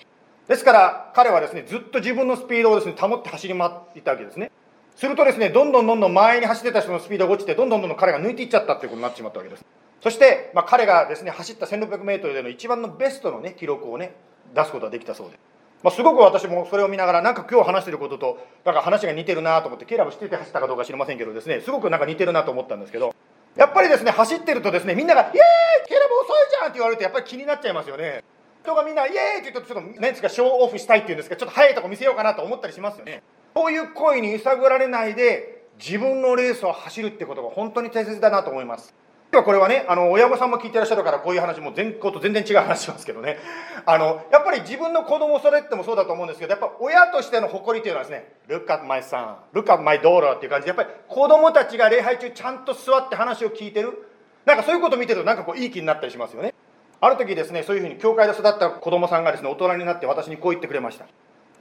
[0.47, 4.51] ですから彼はですねずっと自分のスピードをですね保って走り回っていたわけですね
[4.95, 9.65] するとですねどんどんどんどん前に走ってた人のスピードが落ちてどんどんどんどん彼が抜いていっちゃったっていうことになってしまったわけです
[10.01, 14.15] そして、まあ、彼がですね走った 1600m での一番のベストのね記録をね
[14.53, 15.39] 出すことができたそうです、
[15.85, 21.61] まあ、すごく私もそれを見ながらなんか今日話してることとなんか話が似てるなと思ってケラブしてて走ったかどうか知りませんけどですね。
[21.61, 23.13] すごくなんか似てるなと思ったんですけど
[23.55, 28.23] やっぱりですね走ってるとですねみんなが「イエーイケラブ遅いじゃん!」って言われるとやっぱり気になっちゃいますよね。
[28.63, 33.21] 人がみんなイエーイって言うとちょっと何ですかショーオフしたいっていうんですかちょっと速いとこ見せようかなと思ったりしますよね。
[33.53, 38.95] こういう声に揺さぶられないで自分のレースを走るってことが本当に大切だなと思います。
[39.35, 43.37] 日はこれはねあの親御さんも聞いてらっしゃるからこういう話も全校と全然違う話しますけどね。
[43.85, 54.09] あのやっぱり自分の子供を育ててもそうだと思うんですけどやっぱ親としての誇りっていうのはですね Look at my son Look at my daughter っていう感じでやっぱり子供たちが礼拝中ちゃんと座って話を聞いてる。
[54.45, 56.53] なんかそういうこと見てるとなんかこういい気になったりしますよね。
[57.01, 61.05] ある時ですねそういうふうに教会で育った子供さんがですね大人になって私にこう言ってくれました。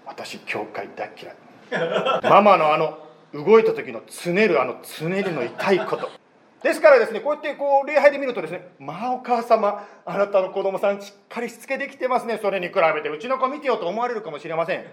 [0.06, 1.34] 私教会大嫌い。
[2.22, 2.98] ママのあの
[3.32, 6.08] 動いた時のつねるあのつねるの痛いこと。
[6.64, 12.40] ですからですねこうやってこう礼拝で見るとですねまあお母様あなたの子供さんしっかりしつけできてますね。
[12.40, 14.84] それに比べてうちの子見てよと思われるかもしれません。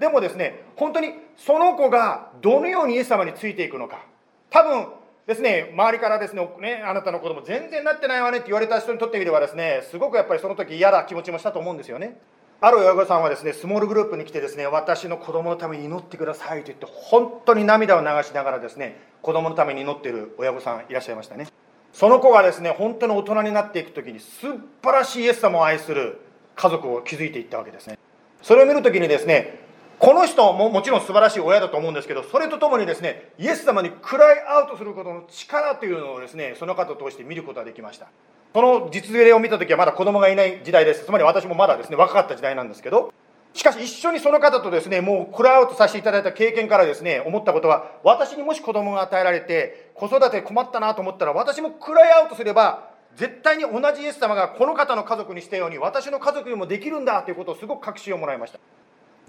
[0.00, 4.04] でもですね本当にその子がどのようにイエス様についていくのか。
[4.50, 4.88] 多分
[5.28, 12.18] ですね、周りからですね、ね、あなたの子供全然なってないわねって言われた人にとってみればですね、すごくやっぱりその時嫌な気持ちもしたと思うんですよね。
[12.60, 21.46] ある親御さんはですね、スモールグループに来てですね、私の子供のために祈ってくださいと言って、本当に涙を流しながらですね、子供のために祈ってる親御さんいらっしゃいましたね。
[21.92, 26.20] その子がですね、本当に大人になっていく時に、素晴らしいイエス様を愛する
[26.54, 27.98] 家族を築いていったわけですね。
[28.42, 29.60] それを見る時にですね、
[30.00, 38.06] この人ももちろん素晴らしい親だと思うんですけどそれとともにですねイエス様にクライアウトすることの力というのをですねその方を通して見ることができました
[38.54, 43.12] その実例を見た時はまだ子供がいない時代ですつまり私もまだですね若かった時代なんですけど
[43.52, 58.60] しかし一緒にその方とですねもうクライアウトさせていただいた経験からですね思ったことは私にもし子供が与えられて子育て困ったなと思ったら私もクライアウトすれば絶対に同じイエス様がこの方の家族にしたように私の家族にもできるんだということをすごく確信をもらいました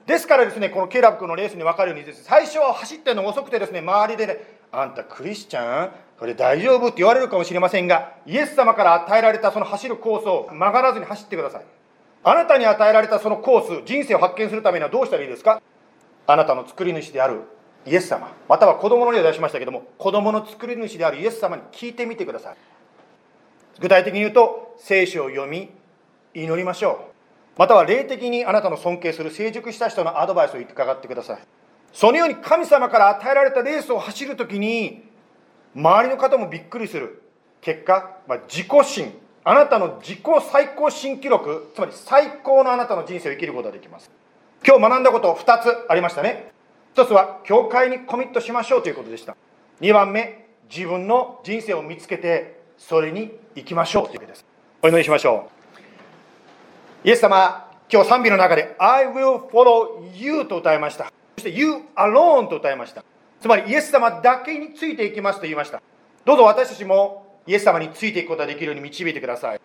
[0.06, 4.38] ですからですね、このケラブ君のレースに分かるようにです、ね、最初は走ってるの遅くてですね、周りでね、
[4.72, 11.66] あんたクリスチャンこれ大丈夫って言われるかもしれませんが、イエス様から与えられたその走るコースを曲がらずに走ってください。
[12.24, 15.62] あなたに与えられたそのコース、人生を発見するためにはどうしたらいいですか？
[16.28, 17.42] あなたの作り主である
[17.86, 22.56] イエス様、または子供の例を出しましたけども、子供の作り主であるイエス様に聞いてみてください。
[23.80, 25.70] 具体的に言うと、聖書を読み、
[26.34, 27.12] 祈りましょう。
[27.58, 31.40] または霊的にあなたの尊敬する成熟した人のアドバイスを伺ってください
[31.92, 35.04] そのように神様から与えられたレースを走るときに
[35.76, 37.22] 周りの方もびっくりする
[37.60, 40.20] 結果、まあ、自己心あなたの自己
[40.52, 44.12] 最高新記録つまり最高のあなたの人生を生きることができます
[44.66, 46.52] 今日学んだこと2つありましたね
[46.96, 49.36] 1つは教会にコミットしましょうということでした
[49.80, 54.46] 2番目自分の人生を見つけてそれに行きましょうというわけです
[54.82, 55.62] お祈りしましょう
[57.04, 61.12] イエス様、今日賛美の中で I will follow you と歌いました。
[61.38, 63.04] そして You alone と歌いました。
[63.40, 65.82] つまりイエス様だけについていきますと言いました。
[66.26, 69.62] どうぞ私たちもイエス様についていくことができるように導いてください。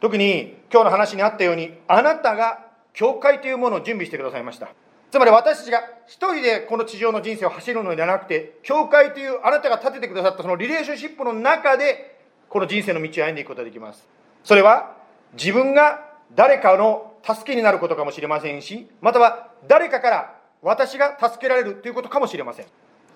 [0.00, 4.68] 特に今日の話にあったように、あなたが教会というものを準備してくださいました。
[5.10, 12.18] つまり私たちが一人でこの地上の人生を走るのではなくて、教会というあなたが立ててくださったそのリレーションシップの中で、
[12.48, 14.08] この人生の道を歩んでいくことができます。
[14.44, 14.96] それは
[15.34, 22.66] 自分が誰かの助けになることかもしれませんし、または誰かから私が助けられるということかもしれません。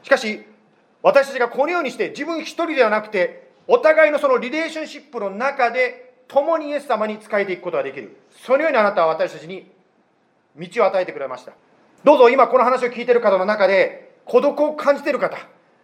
[0.02, 0.44] しかし、
[1.02, 8.16] 私たちがこのようにして自分一人ではなくて、お互いのそのリレーションシップの中で、共にイエス様に仕えていくことができる。
[8.30, 9.70] そのようにあなたは私たちに
[10.56, 11.52] 道を与えてくれました。
[12.02, 15.36] どうぞ今この話を聞いている方の中で、孤独を感じている方、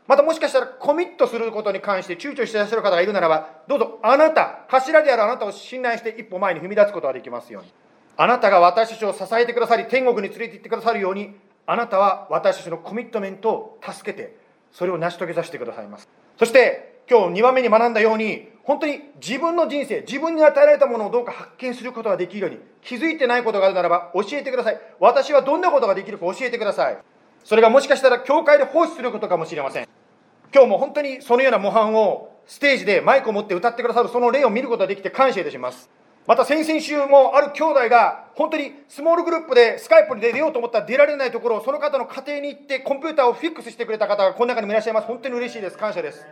[0.07, 7.73] またもしかしたらコミットすることに関して躊躇していらっしゃる方がいるならば、どうぞあなた、頭であるあなたを信頼して一歩前に踏み出すことができますように。
[8.17, 14.37] あなたが私たちを支えてくださり、天国に連れて行ってくださるように、あなたは私たちのコミットメントを助けて、
[14.73, 16.09] それを成し遂げさせてくださいます。
[16.39, 24.81] そして、今日2番目に学んだように、本当に自分の人生、自分に与えられたものをどうか発見することができるように、気づいてないことがあるならば教えてください。
[25.01, 26.99] 私はどんなことができるか教えてください。
[27.43, 29.89] それがもしかしたら教会で奉仕することかもしれません。
[30.55, 35.91] 今日も本当にそのような模範をステージでマイクを持って歌ってくださるその例を見ることができて感謝いたします。
[36.29, 45.09] また先々週もある兄弟が本当にスモールグループでスカイプに出ようと思ったら出られないところをその方の家庭に行ってコンピューターをフィックスしてくれた方がこの中にもいらっしゃいます。
[45.09, 45.77] 本当に嬉しいです。
[45.77, 46.25] 感謝です。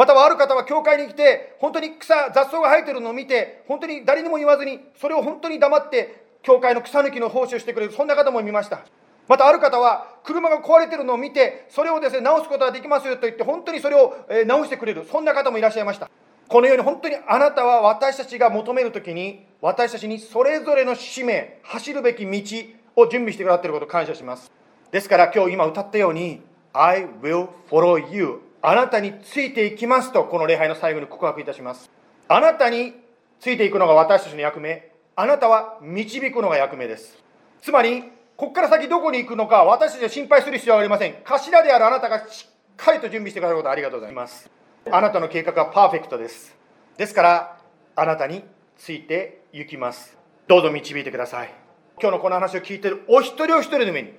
[0.00, 8.80] またはある方は教会に来て本当に草雑草が生えてるのを見て本当に誰にも言わずにそれを本当に黙って教会の草抜きの奉仕をしてくれるそんな方も見ました。
[9.28, 16.08] またある方は車が壊れてるのを見てそれをですね直すことができますよと言って本当にそれを直してくれるそんな方もいらっしゃいました。
[16.48, 24.50] このように本当にあなたは私たちが求めるときに私たちにそれぞれの使命走るべき道を準備してくださっていることを感謝します。
[24.90, 26.40] ですから今日今歌ったように
[26.72, 31.90] I will follow you あなたについていきますとこの礼拝の最後に告白いたします。
[32.28, 32.94] あなたに
[33.40, 34.92] ついていくのが私たちの役目。
[35.16, 37.18] あなたは導くのが役目です。
[37.62, 38.02] つまり
[38.36, 41.14] ここから先どこに行くのか私たちは心配する必要はありません。
[41.24, 44.50] 頭であるあなたがしっかりと準備してくださることありがとうございます。
[44.90, 46.54] あなたの計画はパーフェクトです。
[46.98, 47.58] ですから
[47.96, 48.44] あなたに
[48.76, 50.18] ついて行きます。
[50.46, 51.54] どうぞ導いてください。
[52.00, 54.12] 今日のこの話を聞いているお一人お一人の上に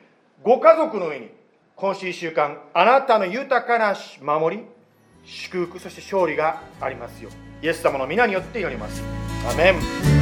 [0.43, 1.29] ご家族の上に
[1.81, 4.63] 今週1週間あなたの豊かな守り
[5.25, 7.31] 祝福そして勝利がありますよ
[7.63, 9.01] イエス様の皆によって祈ります。
[9.51, 10.20] アメン。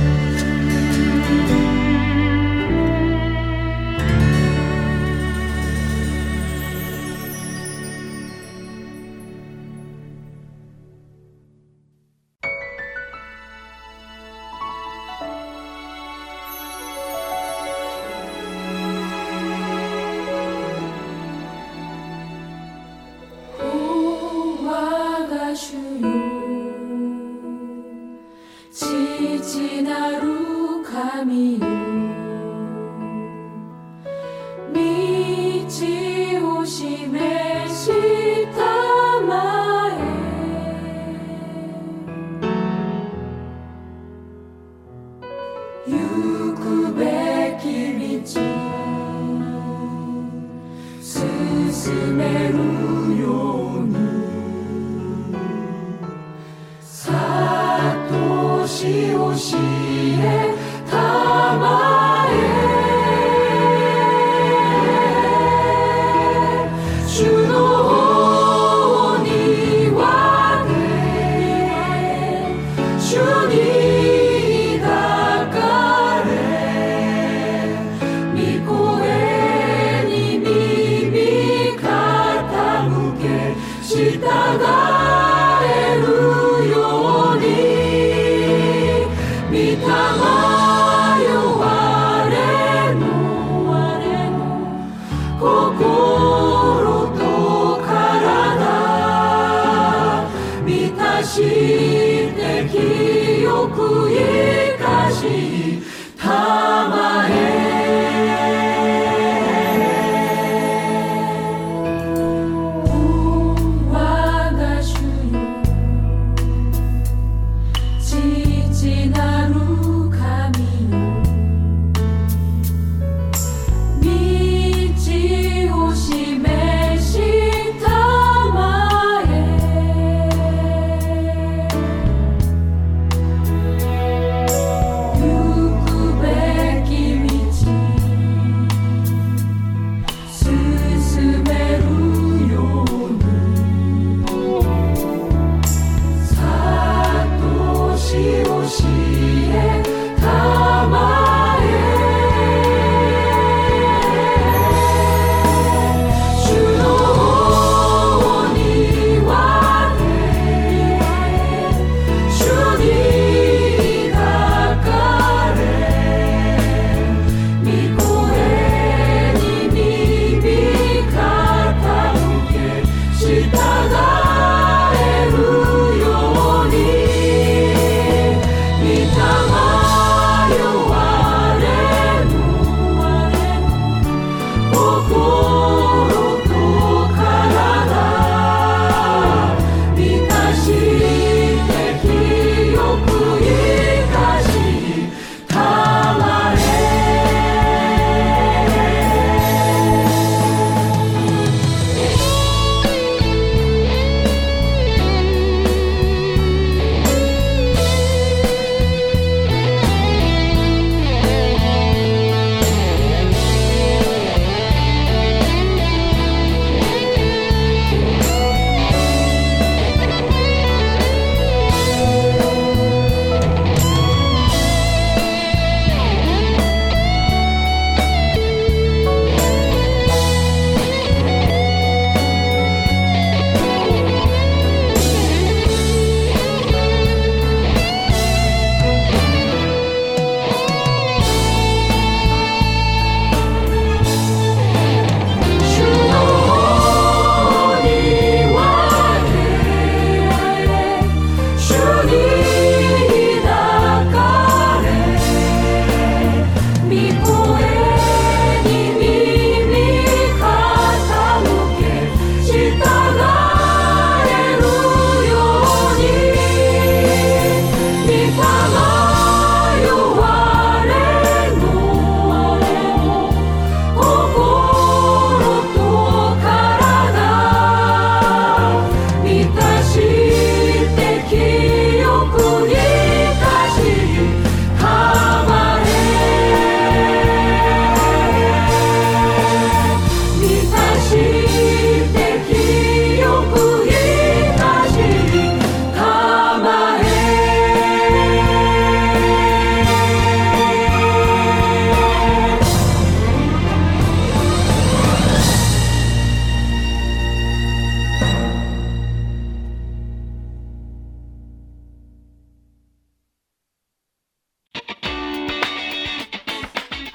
[89.60, 90.39] Pita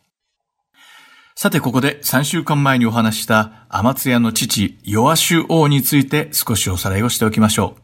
[1.35, 7.81] さてここで3週間前にお話したアマツヤの父ヨアシュ王について少しおさらいをしておきましょう。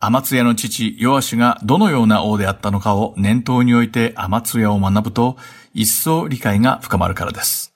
[0.00, 5.36] アマツヤの父ヨアシュがどのような王であったのかを念頭においてアマツヤを学ぶと
[5.74, 7.69] 一層理解が深まるからです。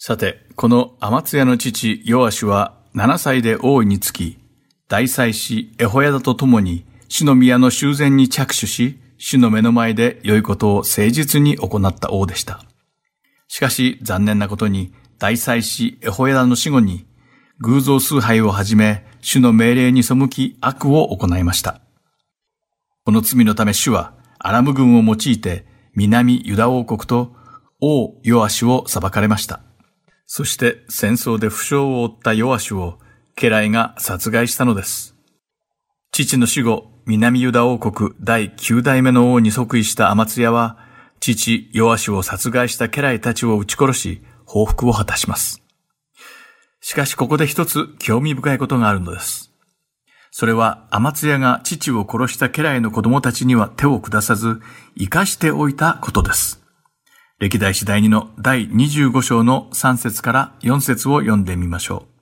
[0.00, 4.38] さて、このアマツヤの父ヨアシは7歳で王位につき、
[4.86, 12.62] 大祭司エホヤダと共に主の宮の修繕に着手し、主の目の前で良いことを誠実に行った王でした。
[13.48, 17.04] しかし残念なことに大祭司エホヤダの死後に
[17.58, 21.80] 偶像崇拝をはじめ主の命令に背き悪を行いました。
[23.04, 27.34] この罪のため主はアラム軍を用いて南ユダ王国と
[27.80, 29.60] 王ヨアシを裁かれました。
[30.30, 32.98] そして戦争で負傷を負ったヨアシを
[33.34, 35.16] 家来が殺害したのです。
[36.12, 40.76] 父の死後、南ユダ王国第9代目の王に即位したアマツヤは、
[41.18, 45.62] 父ヨアシを殺害した家来たちを撃ち殺し、報復を果たします。
[46.82, 49.50] しかしここで一つ興味深いことがあるのです。
[50.30, 54.60] それは、アマツヤが父を殺した家来の子供たちには手を下さず、
[54.98, 56.57] 生かしておいたことです。
[57.40, 62.18] 歴代史第2の第25章の3節から4節を読んでみましょう。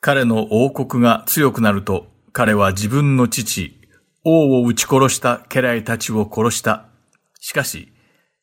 [0.00, 3.78] 彼の王国が強くなると、彼は自分の父、
[4.24, 6.86] 王を撃ち殺した家来たちを殺した。
[7.38, 7.92] しかし、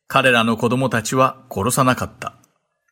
[0.08, 2.36] 彼らの子供たちは殺さなかった。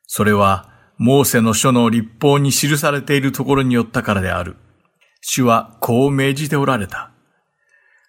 [0.07, 4.57] それは、モーセの書の立法に記されているところによったからである。
[5.23, 7.13] 主はこう命じておられた。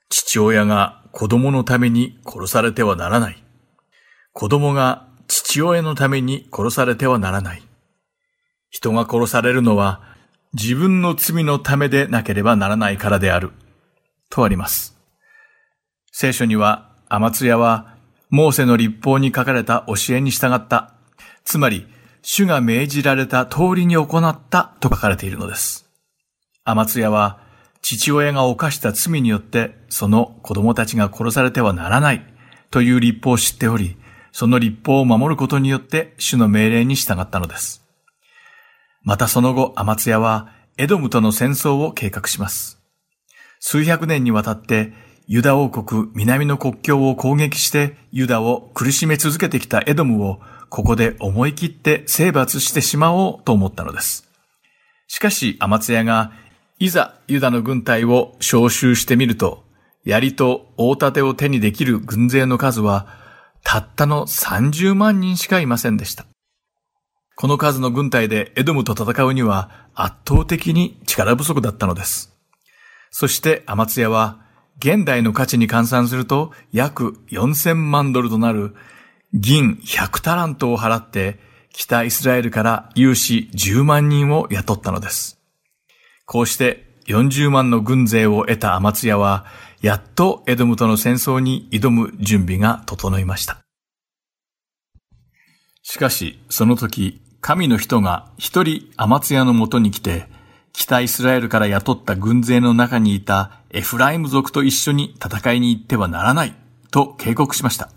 [0.10, 3.45] 父親が子供のために殺されてはならない。
[4.36, 7.64] 子供が父親のために殺されてはならない。
[8.70, 10.02] 人が殺されるのは
[10.54, 13.54] 自分の罪のためでなければならないからである。
[14.30, 14.98] とあります。
[16.12, 17.96] 聖書には、アマツヤは、
[18.30, 20.94] モーセの立法に書かれた教えに従った。
[21.46, 21.88] つまり、
[22.22, 25.90] 主が命じられた通りに行ったと書かれているのです。
[26.66, 27.40] アマツヤは、
[27.82, 32.26] 父親が犯した罪によって、その子供たちが殺されてはならない
[32.72, 33.98] という立法を知っており、
[34.38, 37.86] その立法を守ることによって主の命令に従ったのです。
[39.02, 42.78] またその後、アマツヤはエドムとの戦争を計画します。
[43.62, 44.92] 数百年にわたって
[45.26, 54.28] ユダ王国南の国境を攻撃してユダを苦しめ続けてきたエドムをここで思い切って征伐してしまおうと思ったのです。
[55.08, 56.34] しかしアマツヤが
[56.78, 59.64] いざユダの軍隊を召集してみると、
[60.04, 63.24] 槍と大盾を手にできる軍勢の数は
[63.66, 66.26] たったの30万人しかいませんでした。
[67.36, 72.34] この数の軍隊でエドムと戦うには圧倒的に力不足だったのです。
[73.12, 74.40] そしてアマツヤは
[74.78, 78.76] 現代の価値に換算すると約4000万ドルとなる
[79.34, 81.40] 銀100タラントを払って
[81.72, 85.42] 北イスラエルから有志10万人を雇ったのです。
[86.26, 89.46] こうして40万の軍勢を得たアマツヤは
[89.86, 93.60] やっとエドムとの戦争に挑む準備が整いました。
[95.84, 100.26] しかし、その時、神の人が一人アマツヤのもとに来て、
[100.74, 106.56] 北イスラエルから雇った軍勢の中にいたエフライム族と一緒に戦いに行ってはならない
[106.90, 107.92] と警告しました。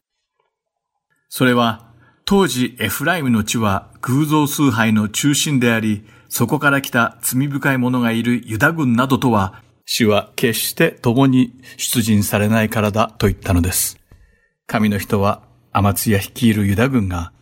[1.31, 1.87] それは
[2.27, 13.99] 当時エフライムの地は偶像崇拝の中心であり、そこから来た罪深い者がいるユダ軍などとは、主は決して共に出陣されないからだと言ったのです。
[14.67, 15.41] 神の人は
[15.73, 17.33] アマツヤ率いるユダ軍が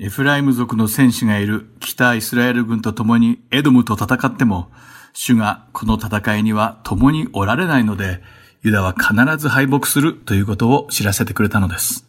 [0.00, 4.72] エフライム族の戦士がいる北イスラエル軍と共にエドムと戦っても、
[5.12, 8.20] 主がこの戦いには共におられないので、
[8.64, 12.08] ユダは必ず敗北するということを知らせてくれたのです。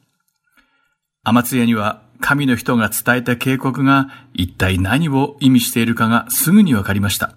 [1.24, 7.36] アマツヤには神の人が伝えた警告が一体何を意味しているかがすぐにわかりました。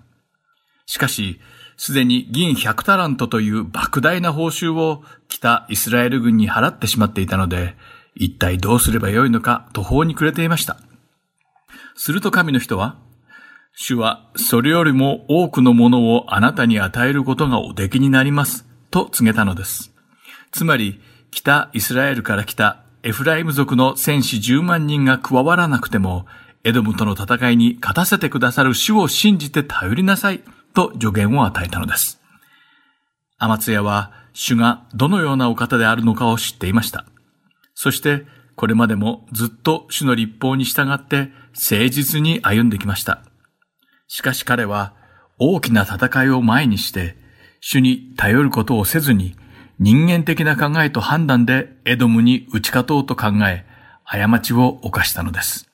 [0.86, 1.40] しかし、
[1.78, 7.76] すでに銀100タラントという莫大な報酬を北イスラエル軍に払ってしまっていたので、
[8.16, 10.76] 一体どうすればよいのか途方に暮れていました。
[11.94, 12.96] すると神の人は、
[13.76, 19.92] 主はそれよりも多くのものをあなたに与えることがおできになります、と告げたのです。
[20.50, 21.00] つまり、
[21.30, 26.26] 北イスラエルから来たエフライム族の戦士10万人が加わらなくても、
[26.64, 30.42] エドムとの戦いに勝たせてくださる主を信じて頼りなさい、
[30.78, 32.20] と助言を与えたのです。
[33.36, 37.04] アマツヤは、主がどのようなお方であるのかを知っていました。
[37.74, 43.24] そしてこれまでもずっと主の立法に従って誠実に歩んできました。
[44.06, 44.94] しかし彼は
[45.40, 47.16] 大きな戦いを前にして
[47.60, 49.34] 主に頼ることをせずに
[49.80, 53.66] 人間的な考えと判断でエドムに打ち勝とうと考え
[54.04, 55.68] 過ちを犯したのです。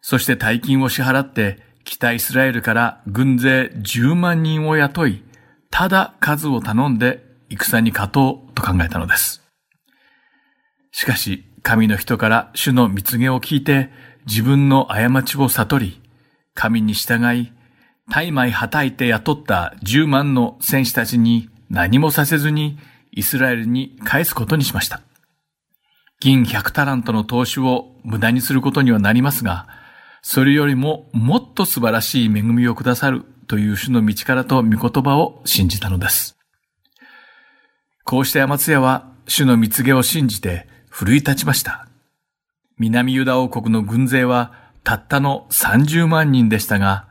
[0.00, 5.22] そして大金を支払って北イスラエルから軍勢10万人を雇い、
[5.70, 9.42] ただ数を頼んで戦に勝とうと考えたのです。
[10.90, 13.90] しかし、神の人から主の蜜げを聞いて、
[14.26, 16.02] 自分の過ちを悟り、
[16.54, 17.52] 神に従い、
[18.10, 22.78] 大枚はたいて雇った10万の戦士たちに何もさせずに
[23.12, 25.00] イスラエルに返すことにしました。
[26.18, 29.68] 銀100タラントの投資を無駄にすることにはなりますが、
[30.28, 36.36] それよりももっと素晴らしい恵みをくださるという主の道からと御言葉を信じたのです。
[38.02, 41.86] こうしてアマツヤは主の蜜げを信じて奮い立ちました。
[42.76, 44.52] 南ユダ王国の軍勢は
[44.82, 47.06] たったの30万人でしたが、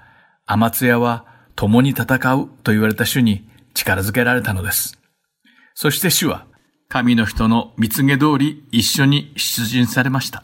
[0.46, 5.00] アマツヤは共に戦うと言われた主に力づけられたのです。
[5.74, 6.48] そして主は
[6.90, 10.44] 神の人の蜜げ通り一緒に出陣されました。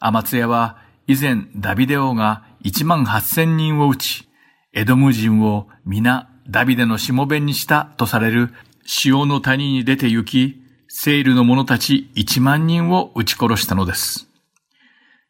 [0.00, 4.28] アマツヤは以前ダビデ王が1万8000人を撃ち、
[4.74, 8.52] エドム人を皆ダビデのしもべにしたとされる
[8.84, 14.28] 潮の谷に出て行き、セイルの者たち1万人を撃ち殺したのです。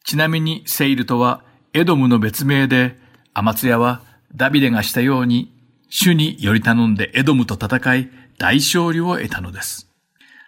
[0.05, 2.99] ちなみにセイルとはエドムの別名で、
[3.33, 4.03] アマツヤは
[4.35, 5.55] ダビデがしたように
[5.91, 9.89] 主により頼んでエドムと戦い大勝利を得たのです。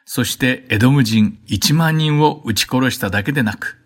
[0.06, 3.79] そしてエドム人1万人を撃ち殺しただけでなく、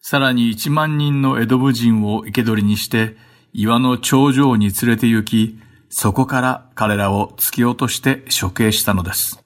[0.00, 3.16] さらに1万人のエドム人を生け捕りにして
[3.52, 9.42] 岩の頂上に連れて行き、そこから彼らを突き落として処刑したのです。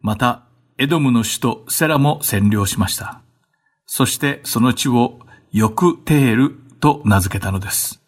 [0.00, 0.44] また、
[0.78, 3.20] エドムの首都セラも占領しました。
[3.86, 5.18] そしてその地を
[5.52, 8.00] ヨクテールと名付けたのです。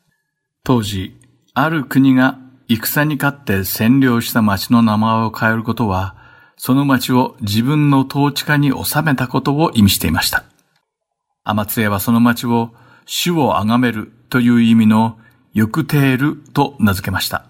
[0.63, 1.17] 当時、
[1.53, 2.39] ある国が
[2.69, 6.17] 戦に勝って占領した町の名前を変えることは、
[6.57, 10.45] その町を自分の統治下に収めたことを意味していました。
[11.45, 12.75] アマツエはその町を
[13.07, 15.19] 主を崇めるという意味の
[15.53, 17.47] ヨクテールと名付けました。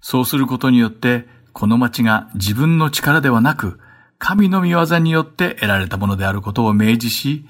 [0.00, 3.78] そうすることによってこの町が自分の力ではなく、
[4.18, 7.46] 神の御業によって得られたものであることを明示し、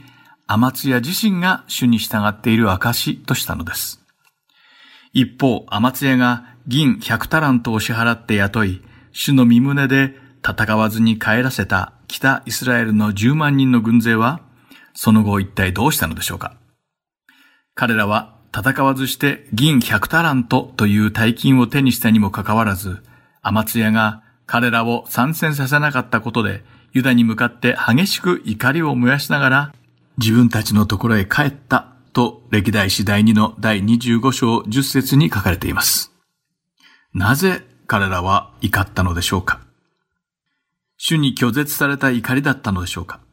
[0.46, 4.04] アマツヤ自身が主に従っている証としたのです。
[5.14, 10.14] 一方、アマツヤが銀100タラントを支払って雇い、主の身胸で
[10.46, 14.42] 戦わずに帰らせた北イスラエルの10万人の軍勢は、
[14.94, 16.56] その後一体どうしたのでしょうか。
[17.74, 23.02] 彼らは戦わずして銀100タラントという大金を手にしたにもかかわらず、
[23.42, 29.74] アマツヤが彼らを参戦させなかったことで、ユダに向かって激しく怒りを燃やしながら、
[30.18, 36.12] 自分たちのところへ帰ったと歴代史第2の第25章10節に書かれています。
[37.12, 39.60] なぜ彼らは怒ったのでしょうか。
[40.96, 43.23] 主に拒絶された怒りだったのでしょうか。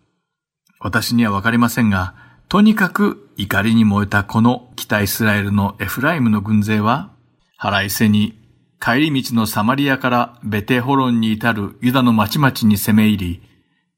[0.81, 2.15] 私にはわかりませんが、
[2.49, 7.11] とにかく怒りに燃えたこの北イスラエルのエフライムの軍勢は、
[7.55, 8.41] 腹いせに
[8.81, 13.41] 帰り道のサマリアからベテホロンに至るユダの町々に攻め入り、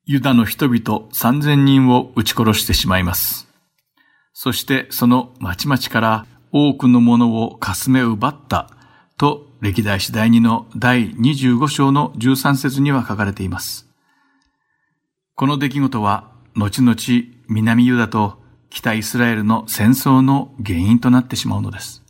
[0.05, 3.47] ユダの人々3000人を撃ち殺してしまいます。
[4.33, 8.69] そしてその町々から多くのものをかすめ奪った
[9.17, 13.87] と歴代史第2の第25章の13節には書かれています。
[15.35, 16.95] この出来事は後々
[17.47, 22.03] 南ユダと北イスラエルの戦争の原因となってしまうのです。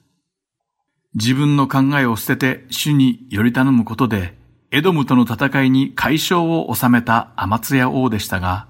[1.16, 4.36] 自分の考えを捨てて主により頼むことで、
[4.72, 8.68] エドムとの戦いに解消を収めたアマツヤ王でしたが、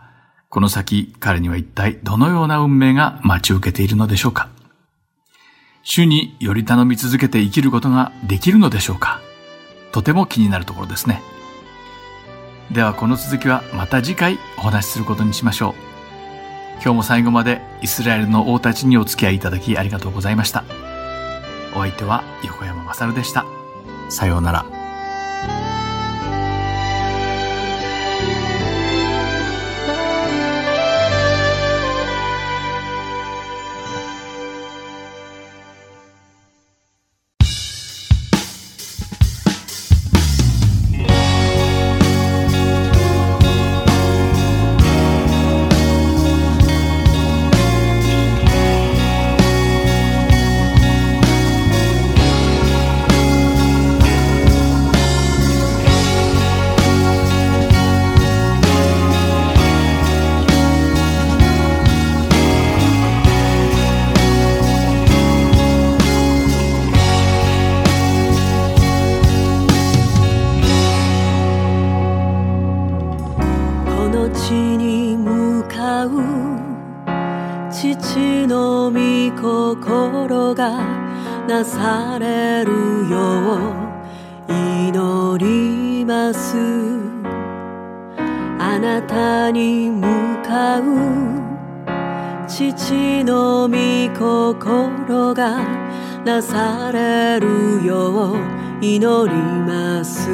[0.50, 4.50] この先彼には一体どのような運命が待ち受けているのでしょうか
[5.82, 9.20] 主により頼み続けて生きることができるのでしょうか
[9.92, 11.22] とても気になるところですね。
[12.72, 15.74] ではこの続きはまた次回お話しすることにしましょう。
[16.84, 20.64] 今日も最後までイスラエルの王たちにお付き合いいただきありがとうございました。
[21.76, 23.46] お相手は横山まさるでした。
[24.10, 24.83] さようなら。
[98.86, 99.34] 祈り
[99.66, 100.28] ます。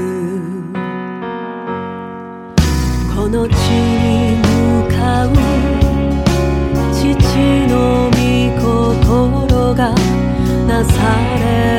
[3.16, 5.30] この地に向かう
[6.92, 7.06] 父
[7.68, 8.18] の御
[8.60, 9.94] 心が
[10.68, 10.92] なさ
[11.38, 11.79] れ